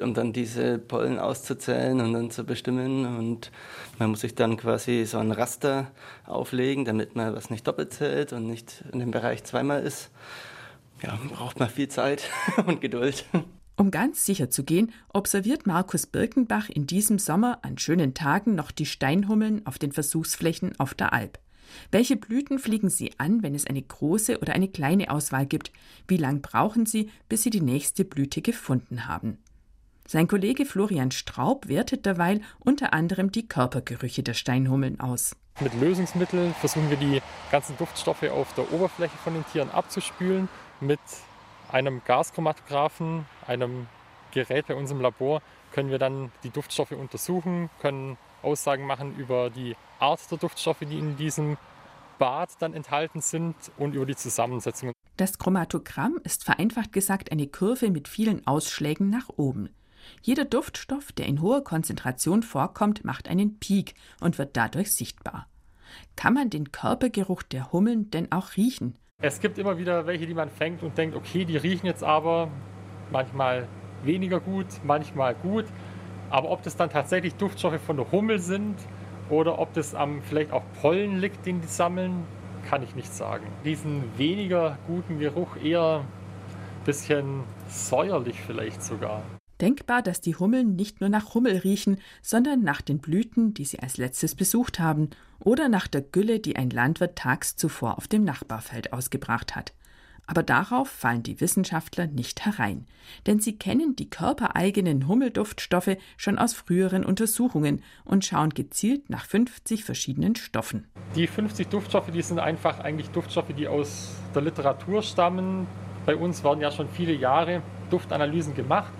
um 0.00 0.14
dann 0.14 0.32
diese 0.32 0.78
Pollen 0.78 1.18
auszuzählen 1.18 2.00
und 2.00 2.12
dann 2.14 2.30
zu 2.30 2.44
bestimmen. 2.44 3.04
Und 3.18 3.50
man 3.98 4.10
muss 4.10 4.20
sich 4.20 4.34
dann 4.34 4.56
quasi 4.56 5.04
so 5.04 5.18
ein 5.18 5.32
Raster 5.32 5.90
auflegen, 6.24 6.84
damit 6.84 7.14
man 7.14 7.34
was 7.34 7.50
nicht 7.50 7.66
doppelt 7.66 7.92
zählt 7.92 8.32
und 8.32 8.46
nicht 8.46 8.84
in 8.92 9.00
dem 9.00 9.10
Bereich 9.10 9.44
zweimal 9.44 9.82
ist. 9.82 10.10
Ja, 11.02 11.18
braucht 11.30 11.58
man 11.58 11.68
viel 11.68 11.88
Zeit 11.88 12.30
und 12.66 12.80
Geduld. 12.80 13.26
Um 13.76 13.90
ganz 13.90 14.24
sicher 14.24 14.50
zu 14.50 14.62
gehen, 14.62 14.92
observiert 15.12 15.66
Markus 15.66 16.06
Birkenbach 16.06 16.68
in 16.68 16.86
diesem 16.86 17.18
Sommer 17.18 17.58
an 17.62 17.76
schönen 17.76 18.14
Tagen 18.14 18.54
noch 18.54 18.70
die 18.70 18.86
Steinhummeln 18.86 19.66
auf 19.66 19.78
den 19.78 19.90
Versuchsflächen 19.90 20.78
auf 20.78 20.94
der 20.94 21.12
Alp. 21.12 21.40
Welche 21.90 22.16
Blüten 22.16 22.60
fliegen 22.60 22.88
sie 22.88 23.18
an, 23.18 23.42
wenn 23.42 23.54
es 23.54 23.66
eine 23.66 23.82
große 23.82 24.38
oder 24.38 24.52
eine 24.52 24.68
kleine 24.68 25.10
Auswahl 25.10 25.46
gibt? 25.46 25.72
Wie 26.06 26.18
lang 26.18 26.40
brauchen 26.40 26.86
sie, 26.86 27.10
bis 27.28 27.42
sie 27.42 27.50
die 27.50 27.60
nächste 27.60 28.04
Blüte 28.04 28.42
gefunden 28.42 29.08
haben? 29.08 29.38
Sein 30.06 30.28
Kollege 30.28 30.66
Florian 30.66 31.10
Straub 31.10 31.66
wertet 31.66 32.04
derweil 32.06 32.42
unter 32.60 32.92
anderem 32.92 33.32
die 33.32 33.48
Körpergerüche 33.48 34.22
der 34.22 34.34
Steinhummeln 34.34 35.00
aus. 35.00 35.34
Mit 35.60 35.72
Lösungsmitteln 35.80 36.54
versuchen 36.54 36.90
wir 36.90 36.96
die 36.96 37.22
ganzen 37.50 37.76
Duftstoffe 37.78 38.24
auf 38.24 38.52
der 38.54 38.70
Oberfläche 38.72 39.16
von 39.16 39.34
den 39.34 39.46
Tieren 39.46 39.70
abzuspülen. 39.70 40.48
Mit 40.80 41.00
einem 41.74 42.02
Gaschromatographen, 42.04 43.26
einem 43.48 43.88
Gerät 44.30 44.68
bei 44.68 44.76
uns 44.76 44.92
im 44.92 45.00
Labor, 45.00 45.42
können 45.72 45.90
wir 45.90 45.98
dann 45.98 46.30
die 46.44 46.50
Duftstoffe 46.50 46.92
untersuchen, 46.92 47.68
können 47.80 48.16
Aussagen 48.42 48.86
machen 48.86 49.16
über 49.16 49.50
die 49.50 49.74
Art 49.98 50.30
der 50.30 50.38
Duftstoffe, 50.38 50.78
die 50.80 50.98
in 50.98 51.16
diesem 51.16 51.56
Bad 52.20 52.50
dann 52.60 52.74
enthalten 52.74 53.20
sind 53.20 53.56
und 53.76 53.96
über 53.96 54.06
die 54.06 54.14
Zusammensetzung. 54.14 54.92
Das 55.16 55.38
Chromatogramm 55.38 56.20
ist 56.22 56.44
vereinfacht 56.44 56.92
gesagt 56.92 57.32
eine 57.32 57.48
Kurve 57.48 57.90
mit 57.90 58.06
vielen 58.06 58.46
Ausschlägen 58.46 59.10
nach 59.10 59.28
oben. 59.36 59.68
Jeder 60.22 60.44
Duftstoff, 60.44 61.10
der 61.10 61.26
in 61.26 61.40
hoher 61.40 61.64
Konzentration 61.64 62.44
vorkommt, 62.44 63.04
macht 63.04 63.28
einen 63.28 63.58
Peak 63.58 63.94
und 64.20 64.38
wird 64.38 64.56
dadurch 64.56 64.94
sichtbar. 64.94 65.48
Kann 66.14 66.34
man 66.34 66.50
den 66.50 66.70
Körpergeruch 66.70 67.42
der 67.42 67.72
Hummeln 67.72 68.10
denn 68.10 68.30
auch 68.30 68.56
riechen? 68.56 68.96
Es 69.26 69.40
gibt 69.40 69.56
immer 69.56 69.78
wieder 69.78 70.06
welche, 70.06 70.26
die 70.26 70.34
man 70.34 70.50
fängt 70.50 70.82
und 70.82 70.98
denkt, 70.98 71.16
okay, 71.16 71.46
die 71.46 71.56
riechen 71.56 71.86
jetzt 71.86 72.04
aber 72.04 72.48
manchmal 73.10 73.66
weniger 74.02 74.38
gut, 74.38 74.66
manchmal 74.82 75.34
gut. 75.34 75.64
Aber 76.28 76.50
ob 76.50 76.62
das 76.62 76.76
dann 76.76 76.90
tatsächlich 76.90 77.34
Duftstoffe 77.36 77.80
von 77.80 77.96
der 77.96 78.12
Hummel 78.12 78.38
sind 78.38 78.76
oder 79.30 79.58
ob 79.58 79.72
das 79.72 79.94
am 79.94 80.20
vielleicht 80.20 80.52
auch 80.52 80.62
Pollen 80.82 81.20
liegt, 81.22 81.46
den 81.46 81.62
die 81.62 81.66
sammeln, 81.66 82.26
kann 82.68 82.82
ich 82.82 82.94
nicht 82.94 83.14
sagen. 83.14 83.46
Diesen 83.64 84.02
weniger 84.18 84.76
guten 84.86 85.18
Geruch 85.18 85.56
eher 85.56 86.00
ein 86.00 86.84
bisschen 86.84 87.44
säuerlich 87.66 88.42
vielleicht 88.42 88.82
sogar. 88.82 89.22
Denkbar, 89.60 90.02
dass 90.02 90.20
die 90.20 90.34
Hummeln 90.34 90.74
nicht 90.74 91.00
nur 91.00 91.08
nach 91.08 91.34
Hummel 91.34 91.58
riechen, 91.58 91.98
sondern 92.22 92.62
nach 92.62 92.80
den 92.80 92.98
Blüten, 92.98 93.54
die 93.54 93.64
sie 93.64 93.78
als 93.78 93.96
letztes 93.96 94.34
besucht 94.34 94.80
haben, 94.80 95.10
oder 95.38 95.68
nach 95.68 95.86
der 95.86 96.02
Gülle, 96.02 96.40
die 96.40 96.56
ein 96.56 96.70
Landwirt 96.70 97.16
tags 97.16 97.56
zuvor 97.56 97.98
auf 97.98 98.08
dem 98.08 98.24
Nachbarfeld 98.24 98.92
ausgebracht 98.92 99.54
hat. 99.54 99.72
Aber 100.26 100.42
darauf 100.42 100.88
fallen 100.88 101.22
die 101.22 101.40
Wissenschaftler 101.40 102.06
nicht 102.06 102.46
herein, 102.46 102.86
denn 103.26 103.40
sie 103.40 103.58
kennen 103.58 103.94
die 103.94 104.08
körpereigenen 104.08 105.06
Hummelduftstoffe 105.06 105.98
schon 106.16 106.38
aus 106.38 106.54
früheren 106.54 107.04
Untersuchungen 107.04 107.82
und 108.04 108.24
schauen 108.24 108.50
gezielt 108.50 109.10
nach 109.10 109.26
50 109.26 109.84
verschiedenen 109.84 110.34
Stoffen. 110.34 110.86
Die 111.14 111.26
50 111.26 111.68
Duftstoffe, 111.68 112.10
die 112.10 112.22
sind 112.22 112.38
einfach 112.38 112.80
eigentlich 112.80 113.10
Duftstoffe, 113.10 113.52
die 113.54 113.68
aus 113.68 114.16
der 114.34 114.42
Literatur 114.42 115.02
stammen. 115.02 115.66
Bei 116.06 116.16
uns 116.16 116.42
werden 116.42 116.60
ja 116.60 116.70
schon 116.70 116.88
viele 116.88 117.12
Jahre 117.12 117.62
Duftanalysen 117.90 118.54
gemacht 118.54 118.92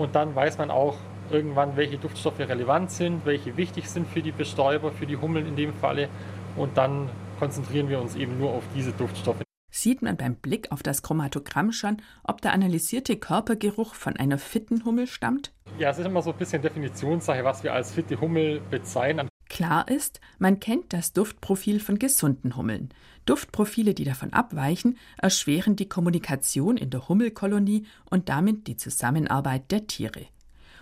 und 0.00 0.14
dann 0.14 0.34
weiß 0.34 0.58
man 0.58 0.70
auch 0.70 0.96
irgendwann, 1.30 1.76
welche 1.76 1.98
Duftstoffe 1.98 2.40
relevant 2.40 2.90
sind, 2.90 3.24
welche 3.24 3.56
wichtig 3.56 3.88
sind 3.88 4.08
für 4.08 4.22
die 4.22 4.32
Bestäuber, 4.32 4.90
für 4.90 5.06
die 5.06 5.16
Hummeln 5.16 5.46
in 5.46 5.56
dem 5.56 5.74
Falle 5.74 6.08
und 6.56 6.76
dann 6.76 7.08
konzentrieren 7.38 7.88
wir 7.88 8.00
uns 8.00 8.16
eben 8.16 8.38
nur 8.38 8.50
auf 8.50 8.64
diese 8.74 8.92
Duftstoffe. 8.92 9.42
Sieht 9.70 10.02
man 10.02 10.16
beim 10.16 10.34
Blick 10.34 10.72
auf 10.72 10.82
das 10.82 11.02
Chromatogramm 11.02 11.70
schon, 11.70 11.98
ob 12.24 12.40
der 12.40 12.52
analysierte 12.52 13.16
Körpergeruch 13.16 13.94
von 13.94 14.16
einer 14.16 14.36
fitten 14.36 14.84
Hummel 14.84 15.06
stammt? 15.06 15.52
Ja, 15.78 15.90
es 15.90 15.98
ist 15.98 16.06
immer 16.06 16.22
so 16.22 16.32
ein 16.32 16.38
bisschen 16.38 16.60
Definitionssache, 16.60 17.44
was 17.44 17.62
wir 17.62 17.72
als 17.72 17.92
fitte 17.92 18.20
Hummel 18.20 18.60
bezeichnen. 18.70 19.28
Klar 19.50 19.88
ist, 19.88 20.20
man 20.38 20.60
kennt 20.60 20.92
das 20.92 21.12
Duftprofil 21.12 21.80
von 21.80 21.98
gesunden 21.98 22.56
Hummeln. 22.56 22.90
Duftprofile, 23.26 23.94
die 23.94 24.04
davon 24.04 24.32
abweichen, 24.32 24.96
erschweren 25.18 25.74
die 25.74 25.88
Kommunikation 25.88 26.76
in 26.76 26.88
der 26.88 27.08
Hummelkolonie 27.08 27.84
und 28.08 28.28
damit 28.28 28.68
die 28.68 28.76
Zusammenarbeit 28.76 29.70
der 29.72 29.88
Tiere. 29.88 30.26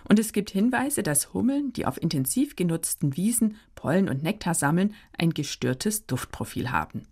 Und 0.07 0.19
es 0.19 0.33
gibt 0.33 0.51
Hinweise, 0.51 1.01
dass 1.01 1.33
Hummeln, 1.33 1.73
die 1.73 1.87
auf 1.87 2.01
intensiv 2.01 2.55
genutzten 2.55 3.17
Wiesen 3.17 3.57
Pollen 3.73 4.07
und 4.07 4.21
Nektar 4.21 4.53
sammeln, 4.53 4.93
ein 5.17 5.31
gestörtes 5.31 6.05
Duftprofil 6.05 6.71
haben. 6.71 7.07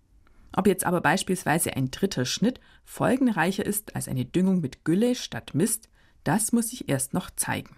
Ob 0.52 0.68
jetzt 0.68 0.86
aber 0.86 1.00
beispielsweise 1.00 1.76
ein 1.76 1.90
dritter 1.90 2.24
Schnitt 2.24 2.60
folgenreicher 2.84 3.66
ist 3.66 3.96
als 3.96 4.06
eine 4.06 4.24
Düngung 4.24 4.60
mit 4.60 4.84
Gülle 4.84 5.16
statt 5.16 5.54
Mist, 5.54 5.88
das 6.22 6.52
muss 6.52 6.68
sich 6.68 6.88
erst 6.88 7.14
noch 7.14 7.30
zeigen. 7.34 7.76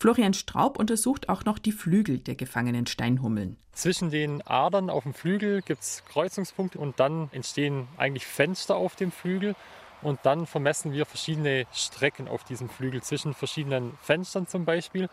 Florian 0.00 0.32
Straub 0.32 0.78
untersucht 0.78 1.28
auch 1.28 1.44
noch 1.44 1.58
die 1.58 1.72
Flügel 1.72 2.18
der 2.18 2.36
gefangenen 2.36 2.86
Steinhummeln. 2.86 3.56
Zwischen 3.72 4.10
den 4.10 4.46
Adern 4.46 4.90
auf 4.90 5.02
dem 5.02 5.12
Flügel 5.12 5.60
gibt 5.60 5.82
es 5.82 6.04
Kreuzungspunkte 6.08 6.78
und 6.78 7.00
dann 7.00 7.28
entstehen 7.32 7.88
eigentlich 7.96 8.24
Fenster 8.24 8.76
auf 8.76 8.94
dem 8.94 9.10
Flügel. 9.10 9.56
Und 10.00 10.20
dann 10.22 10.46
vermessen 10.46 10.92
wir 10.92 11.04
verschiedene 11.04 11.66
Strecken 11.72 12.28
auf 12.28 12.44
diesem 12.44 12.68
Flügel 12.68 13.02
zwischen 13.02 13.34
verschiedenen 13.34 13.98
Fenstern 14.00 14.46
zum 14.46 14.64
Beispiel. 14.64 15.08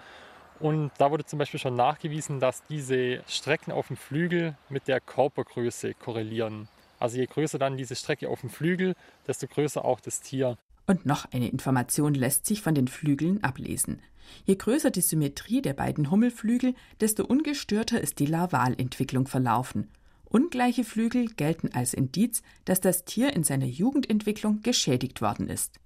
Und 0.60 0.92
da 1.00 1.10
wurde 1.10 1.26
zum 1.26 1.40
Beispiel 1.40 1.60
schon 1.60 1.76
nachgewiesen, 1.76 2.40
dass 2.40 2.64
diese 2.64 3.24
Strecken 3.28 3.72
auf 3.72 3.88
dem 3.88 3.98
Flügel 3.98 4.56
mit 4.70 4.88
der 4.88 5.02
Körpergröße 5.02 5.96
korrelieren. 5.96 6.68
Also 7.00 7.18
je 7.18 7.26
größer 7.26 7.58
dann 7.58 7.76
diese 7.76 7.96
Strecke 7.96 8.30
auf 8.30 8.42
dem 8.42 8.52
Flügel, 8.52 8.96
desto 9.28 9.48
größer 9.48 9.84
auch 9.84 10.00
das 10.00 10.22
Tier. 10.22 10.60
Und 10.86 11.08
noch 11.08 11.26
eine 11.34 11.50
Information 11.50 12.14
lässt 12.14 12.46
sich 12.46 12.62
von 12.62 12.76
den 12.76 12.88
Flügeln 12.88 13.44
ablesen. 13.44 14.00
Je 14.46 14.56
größer 14.56 14.92
die 14.92 15.02
Symmetrie 15.02 15.62
der 15.62 15.74
beiden 15.74 16.12
Hummelflügel, 16.12 16.76
desto 17.00 17.26
ungestörter 17.26 18.00
ist 18.02 18.20
die 18.20 18.26
Larvalentwicklung 18.26 19.28
verlaufen. 19.28 19.90
Ungleiche 20.26 20.84
Flügel 20.84 21.28
gelten 21.28 21.70
als 21.74 21.94
Indiz, 21.94 22.42
dass 22.66 22.82
das 22.82 23.06
Tier 23.06 23.34
in 23.34 23.44
seiner 23.44 23.66
Jugendentwicklung 23.66 24.62
geschädigt 24.62 25.22
worden 25.22 25.48
ist. 25.48 25.80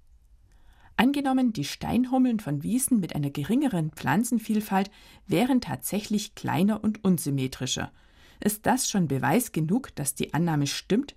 Angenommen, 0.96 1.52
die 1.52 1.64
Steinhummeln 1.64 2.40
von 2.40 2.62
Wiesen 2.62 3.00
mit 3.00 3.14
einer 3.14 3.30
geringeren 3.30 3.90
Pflanzenvielfalt 3.90 4.90
wären 5.26 5.60
tatsächlich 5.60 6.34
kleiner 6.34 6.84
und 6.84 7.04
unsymmetrischer. 7.04 7.90
Ist 8.38 8.66
das 8.66 8.90
schon 8.90 9.08
Beweis 9.08 9.52
genug, 9.52 9.94
dass 9.94 10.14
die 10.14 10.34
Annahme 10.34 10.66
stimmt? 10.66 11.16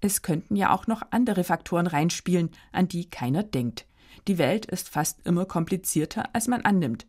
Es 0.00 0.22
könnten 0.22 0.56
ja 0.56 0.72
auch 0.72 0.86
noch 0.86 1.02
andere 1.10 1.44
Faktoren 1.44 1.86
reinspielen, 1.86 2.50
an 2.72 2.88
die 2.88 3.10
keiner 3.10 3.42
denkt. 3.42 3.86
Die 4.28 4.38
Welt 4.38 4.66
ist 4.66 4.88
fast 4.88 5.26
immer 5.26 5.44
komplizierter, 5.44 6.24
als 6.32 6.48
man 6.48 6.62
annimmt. 6.62 7.06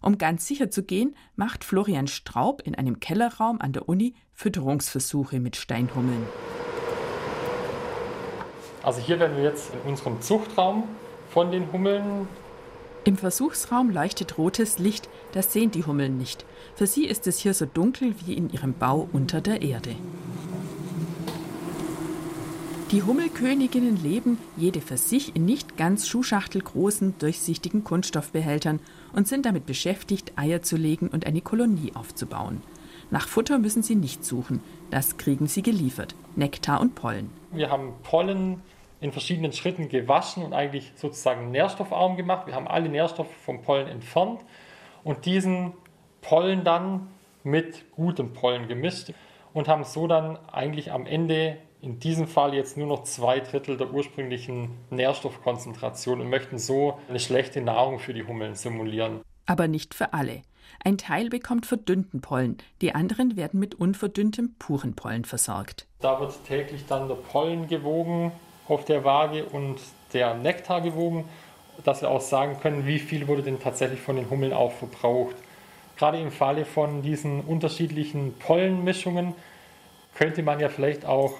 Um 0.00 0.18
ganz 0.18 0.46
sicher 0.46 0.70
zu 0.70 0.82
gehen, 0.82 1.16
macht 1.34 1.64
Florian 1.64 2.06
Straub 2.06 2.62
in 2.62 2.74
einem 2.74 3.00
Kellerraum 3.00 3.60
an 3.60 3.72
der 3.72 3.88
Uni 3.88 4.14
Fütterungsversuche 4.34 5.40
mit 5.40 5.56
Steinhummeln. 5.56 6.26
Also 8.82 9.00
hier 9.00 9.18
werden 9.18 9.36
wir 9.36 9.44
jetzt 9.44 9.72
in 9.74 9.80
unserem 9.90 10.20
Zuchtraum 10.20 10.84
von 11.30 11.50
den 11.50 11.72
Hummeln. 11.72 12.28
Im 13.02 13.16
Versuchsraum 13.16 13.90
leuchtet 13.90 14.38
rotes 14.38 14.78
Licht, 14.78 15.08
das 15.32 15.52
sehen 15.52 15.70
die 15.70 15.84
Hummeln 15.84 16.18
nicht. 16.18 16.44
Für 16.74 16.86
sie 16.86 17.06
ist 17.06 17.26
es 17.26 17.38
hier 17.38 17.54
so 17.54 17.66
dunkel 17.66 18.14
wie 18.24 18.34
in 18.34 18.50
ihrem 18.50 18.74
Bau 18.74 19.08
unter 19.12 19.40
der 19.40 19.62
Erde. 19.62 19.96
Die 22.92 23.02
Hummelköniginnen 23.02 24.00
leben 24.00 24.38
jede 24.56 24.80
für 24.80 24.96
sich 24.96 25.34
in 25.34 25.44
nicht 25.44 25.76
ganz 25.76 26.06
schuhschachtelgroßen, 26.06 27.18
durchsichtigen 27.18 27.82
Kunststoffbehältern 27.82 28.78
und 29.12 29.26
sind 29.26 29.44
damit 29.44 29.66
beschäftigt, 29.66 30.34
Eier 30.36 30.62
zu 30.62 30.76
legen 30.76 31.08
und 31.08 31.26
eine 31.26 31.40
Kolonie 31.40 31.90
aufzubauen. 31.96 32.62
Nach 33.10 33.26
Futter 33.26 33.58
müssen 33.58 33.82
sie 33.82 33.96
nicht 33.96 34.24
suchen, 34.24 34.60
das 34.92 35.16
kriegen 35.16 35.48
sie 35.48 35.62
geliefert, 35.62 36.14
Nektar 36.36 36.80
und 36.80 36.94
Pollen. 36.94 37.30
Wir 37.50 37.70
haben 37.70 37.92
Pollen 38.04 38.62
in 39.00 39.10
verschiedenen 39.10 39.50
Schritten 39.50 39.88
gewaschen 39.88 40.44
und 40.44 40.52
eigentlich 40.52 40.92
sozusagen 40.94 41.50
nährstoffarm 41.50 42.16
gemacht. 42.16 42.46
Wir 42.46 42.54
haben 42.54 42.68
alle 42.68 42.88
Nährstoffe 42.88 43.34
vom 43.44 43.62
Pollen 43.62 43.88
entfernt 43.88 44.42
und 45.02 45.26
diesen 45.26 45.72
Pollen 46.20 46.62
dann 46.62 47.08
mit 47.42 47.90
gutem 47.90 48.32
Pollen 48.32 48.68
gemischt 48.68 49.12
und 49.52 49.66
haben 49.66 49.82
so 49.82 50.06
dann 50.06 50.38
eigentlich 50.52 50.92
am 50.92 51.04
Ende 51.04 51.58
in 51.80 51.98
diesem 51.98 52.26
Fall 52.26 52.54
jetzt 52.54 52.76
nur 52.76 52.86
noch 52.86 53.04
zwei 53.04 53.40
Drittel 53.40 53.76
der 53.76 53.92
ursprünglichen 53.92 54.70
Nährstoffkonzentration 54.90 56.20
und 56.20 56.30
möchten 56.30 56.58
so 56.58 56.98
eine 57.08 57.20
schlechte 57.20 57.60
Nahrung 57.60 57.98
für 57.98 58.14
die 58.14 58.24
Hummeln 58.24 58.54
simulieren. 58.54 59.20
Aber 59.46 59.68
nicht 59.68 59.94
für 59.94 60.12
alle. 60.12 60.42
Ein 60.84 60.98
Teil 60.98 61.28
bekommt 61.28 61.66
verdünnten 61.66 62.20
Pollen, 62.20 62.58
die 62.80 62.94
anderen 62.94 63.36
werden 63.36 63.60
mit 63.60 63.74
unverdünntem 63.74 64.54
puren 64.58 64.94
Pollen 64.94 65.24
versorgt. 65.24 65.86
Da 66.00 66.20
wird 66.20 66.44
täglich 66.44 66.86
dann 66.86 67.08
der 67.08 67.14
Pollen 67.14 67.68
gewogen 67.68 68.32
auf 68.68 68.84
der 68.84 69.04
Waage 69.04 69.44
und 69.44 69.80
der 70.12 70.34
Nektar 70.34 70.80
gewogen, 70.80 71.28
dass 71.84 72.02
wir 72.02 72.10
auch 72.10 72.20
sagen 72.20 72.58
können, 72.60 72.86
wie 72.86 72.98
viel 72.98 73.28
wurde 73.28 73.42
denn 73.42 73.60
tatsächlich 73.60 74.00
von 74.00 74.16
den 74.16 74.30
Hummeln 74.30 74.52
auch 74.52 74.72
verbraucht. 74.72 75.36
Gerade 75.96 76.18
im 76.18 76.30
Falle 76.30 76.64
von 76.64 77.02
diesen 77.02 77.42
unterschiedlichen 77.42 78.34
Pollenmischungen 78.38 79.34
könnte 80.14 80.42
man 80.42 80.60
ja 80.60 80.68
vielleicht 80.68 81.04
auch 81.04 81.34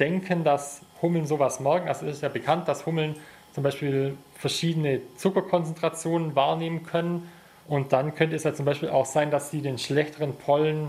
denken, 0.00 0.42
dass 0.42 0.82
Hummeln 1.02 1.26
sowas 1.26 1.60
merken. 1.60 1.88
Also 1.88 2.06
es 2.06 2.16
ist 2.16 2.22
ja 2.22 2.28
bekannt, 2.28 2.66
dass 2.66 2.86
Hummeln 2.86 3.16
zum 3.52 3.62
Beispiel 3.62 4.16
verschiedene 4.34 5.00
Zuckerkonzentrationen 5.16 6.34
wahrnehmen 6.34 6.84
können. 6.84 7.30
Und 7.68 7.92
dann 7.92 8.14
könnte 8.14 8.34
es 8.34 8.44
ja 8.44 8.54
zum 8.54 8.64
Beispiel 8.64 8.88
auch 8.88 9.06
sein, 9.06 9.30
dass 9.30 9.50
sie 9.50 9.62
den 9.62 9.78
schlechteren 9.78 10.34
Pollen 10.34 10.88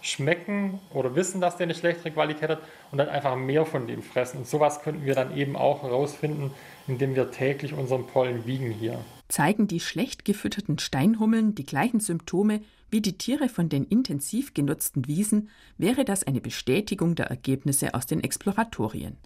schmecken 0.00 0.78
oder 0.94 1.14
wissen, 1.16 1.40
dass 1.40 1.56
der 1.56 1.64
eine 1.64 1.74
schlechtere 1.74 2.12
Qualität 2.12 2.48
hat 2.48 2.60
und 2.92 2.98
dann 2.98 3.08
einfach 3.08 3.36
mehr 3.36 3.66
von 3.66 3.86
dem 3.86 4.02
fressen. 4.02 4.38
Und 4.38 4.46
sowas 4.46 4.82
könnten 4.82 5.04
wir 5.04 5.14
dann 5.14 5.36
eben 5.36 5.56
auch 5.56 5.82
herausfinden, 5.82 6.54
indem 6.86 7.16
wir 7.16 7.30
täglich 7.30 7.72
unseren 7.74 8.06
Pollen 8.06 8.46
wiegen 8.46 8.70
hier. 8.70 8.98
Zeigen 9.28 9.66
die 9.66 9.80
schlecht 9.80 10.24
gefütterten 10.24 10.78
Steinhummeln 10.78 11.54
die 11.54 11.66
gleichen 11.66 12.00
Symptome 12.00 12.60
wie 12.90 13.00
die 13.00 13.18
Tiere 13.18 13.48
von 13.48 13.68
den 13.68 13.84
intensiv 13.84 14.54
genutzten 14.54 15.06
Wiesen, 15.06 15.48
wäre 15.76 16.04
das 16.04 16.22
eine 16.24 16.40
Bestätigung 16.40 17.14
der 17.16 17.26
Ergebnisse 17.26 17.94
aus 17.94 18.06
den 18.06 18.20
Exploratorien. 18.20 19.16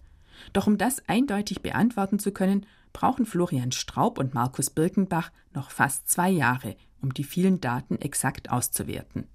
Doch 0.53 0.65
um 0.65 0.77
das 0.77 1.07
eindeutig 1.07 1.61
beantworten 1.61 2.17
zu 2.17 2.31
können, 2.31 2.65
brauchen 2.93 3.25
Florian 3.25 3.71
Straub 3.71 4.17
und 4.17 4.33
Markus 4.33 4.69
Birkenbach 4.69 5.31
noch 5.53 5.69
fast 5.69 6.09
zwei 6.09 6.29
Jahre, 6.29 6.75
um 7.01 7.13
die 7.13 7.23
vielen 7.23 7.61
Daten 7.61 7.97
exakt 7.97 8.49
auszuwerten. 8.49 9.27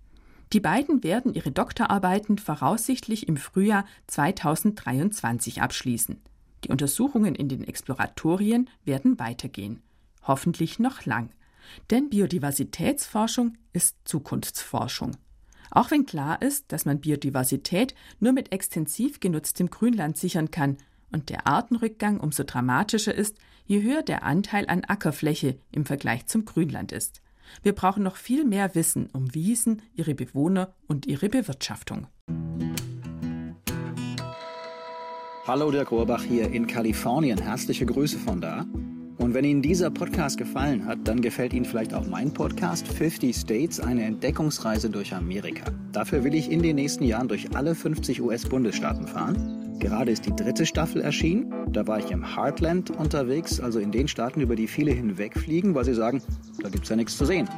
Die 0.53 0.61
beiden 0.61 1.03
werden 1.03 1.35
ihre 1.35 1.51
Doktorarbeiten 1.51 2.39
voraussichtlich 2.39 3.29
im 3.29 3.37
Frühjahr 3.37 3.85
2023 4.07 5.61
abschließen. 5.63 6.21
Die 6.65 6.69
Untersuchungen 6.69 7.35
in 7.35 7.49
den 7.49 7.65
Exploratorien 7.65 8.69
werden 8.85 9.19
weitergehen. 9.19 9.83
Hoffentlich 10.27 10.79
noch 10.79 11.05
lang. 11.05 11.31
Denn 11.91 12.11
Biodiversitätsforschung 12.11 13.55
ist 13.73 13.97
Zukunftsforschung. 14.05 15.17
Auch 15.71 15.91
wenn 15.91 16.07
klar 16.07 16.41
ist, 16.43 16.73
dass 16.73 16.85
man 16.85 17.01
Biodiversität 17.01 17.95
nur 18.21 18.33
mit 18.33 18.53
extensiv 18.53 19.21
genutztem 19.21 19.69
Grünland 19.69 20.17
sichern 20.17 20.51
kann 20.51 20.79
und 21.13 21.29
der 21.29 21.47
Artenrückgang 21.47 22.19
umso 22.21 22.45
dramatischer 22.45 23.15
ist, 23.15 23.37
je 23.67 23.83
höher 23.83 24.03
der 24.03 24.23
Anteil 24.23 24.67
an 24.69 24.85
Ackerfläche 24.85 25.59
im 25.73 25.87
Vergleich 25.87 26.27
zum 26.27 26.45
Grünland 26.45 26.93
ist. 26.93 27.21
Wir 27.63 27.75
brauchen 27.75 28.03
noch 28.03 28.17
viel 28.17 28.45
mehr 28.45 28.75
Wissen 28.75 29.09
um 29.13 29.35
Wiesen, 29.35 29.83
ihre 29.95 30.15
Bewohner 30.15 30.75
und 30.87 31.07
ihre 31.07 31.29
Bewirtschaftung. 31.29 32.07
Hallo 35.47 35.71
Dirk 35.71 35.93
Rohrbach 35.93 36.25
hier 36.25 36.51
in 36.51 36.67
Kalifornien. 36.67 37.39
Herzliche 37.39 37.87
Grüße 37.87 38.19
von 38.19 38.41
da. 38.41 38.67
Und 39.19 39.33
wenn 39.33 39.45
Ihnen 39.45 39.63
dieser 39.63 39.91
Podcast 39.91 40.37
gefallen 40.37 40.85
hat, 40.85 40.99
dann 41.05 41.23
gefällt 41.23 41.55
Ihnen 41.55 41.65
vielleicht 41.65 41.95
auch 41.95 42.07
mein 42.07 42.33
Podcast 42.33 42.87
50 42.87 43.35
States, 43.35 43.81
eine 43.81 44.05
Entdeckungsreise 44.05 44.91
durch 44.91 45.15
Amerika. 45.15 45.65
Dafür 45.93 46.23
will 46.23 46.35
ich 46.35 46.51
in 46.51 46.63
den 46.63 46.77
nächsten 46.77 47.05
Jahren 47.05 47.29
durch 47.29 47.57
alle 47.57 47.75
50 47.75 48.21
US-Bundesstaaten 48.21 49.07
fahren. 49.07 49.79
Gerade 49.79 50.11
ist 50.11 50.27
die 50.27 50.37
dritte 50.37 50.67
Staffel 50.67 51.01
erschienen. 51.01 51.53
Da 51.71 51.87
war 51.87 51.99
ich 51.99 52.11
im 52.11 52.37
Heartland 52.37 52.91
unterwegs, 52.91 53.59
also 53.59 53.79
in 53.79 53.91
den 53.91 54.07
Staaten, 54.09 54.41
über 54.41 54.57
die 54.57 54.67
viele 54.67 54.93
hinwegfliegen, 54.93 55.75
weil 55.75 55.85
sie 55.85 55.95
sagen, 55.95 56.23
da 56.63 56.69
gibt's 56.69 56.89
ja 56.89 56.97
nichts 56.97 57.17
zu 57.17 57.25
sehen. 57.25 57.49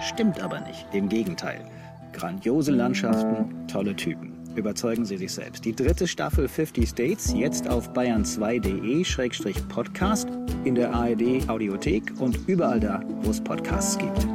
Stimmt 0.00 0.40
aber 0.40 0.60
nicht, 0.60 0.86
im 0.92 1.08
Gegenteil. 1.08 1.64
Grandiose 2.12 2.72
Landschaften, 2.72 3.66
tolle 3.68 3.94
Typen. 3.94 4.39
Überzeugen 4.56 5.04
Sie 5.04 5.16
sich 5.16 5.32
selbst. 5.32 5.64
Die 5.64 5.72
dritte 5.74 6.06
Staffel 6.08 6.48
50 6.48 6.88
States 6.88 7.32
jetzt 7.32 7.68
auf 7.68 7.92
bayern2.de-podcast 7.92 10.28
in 10.64 10.74
der 10.74 10.92
ARD 10.92 11.48
Audiothek 11.48 12.12
und 12.18 12.36
überall 12.48 12.80
da, 12.80 13.04
wo 13.22 13.30
es 13.30 13.40
Podcasts 13.40 13.96
gibt. 13.98 14.26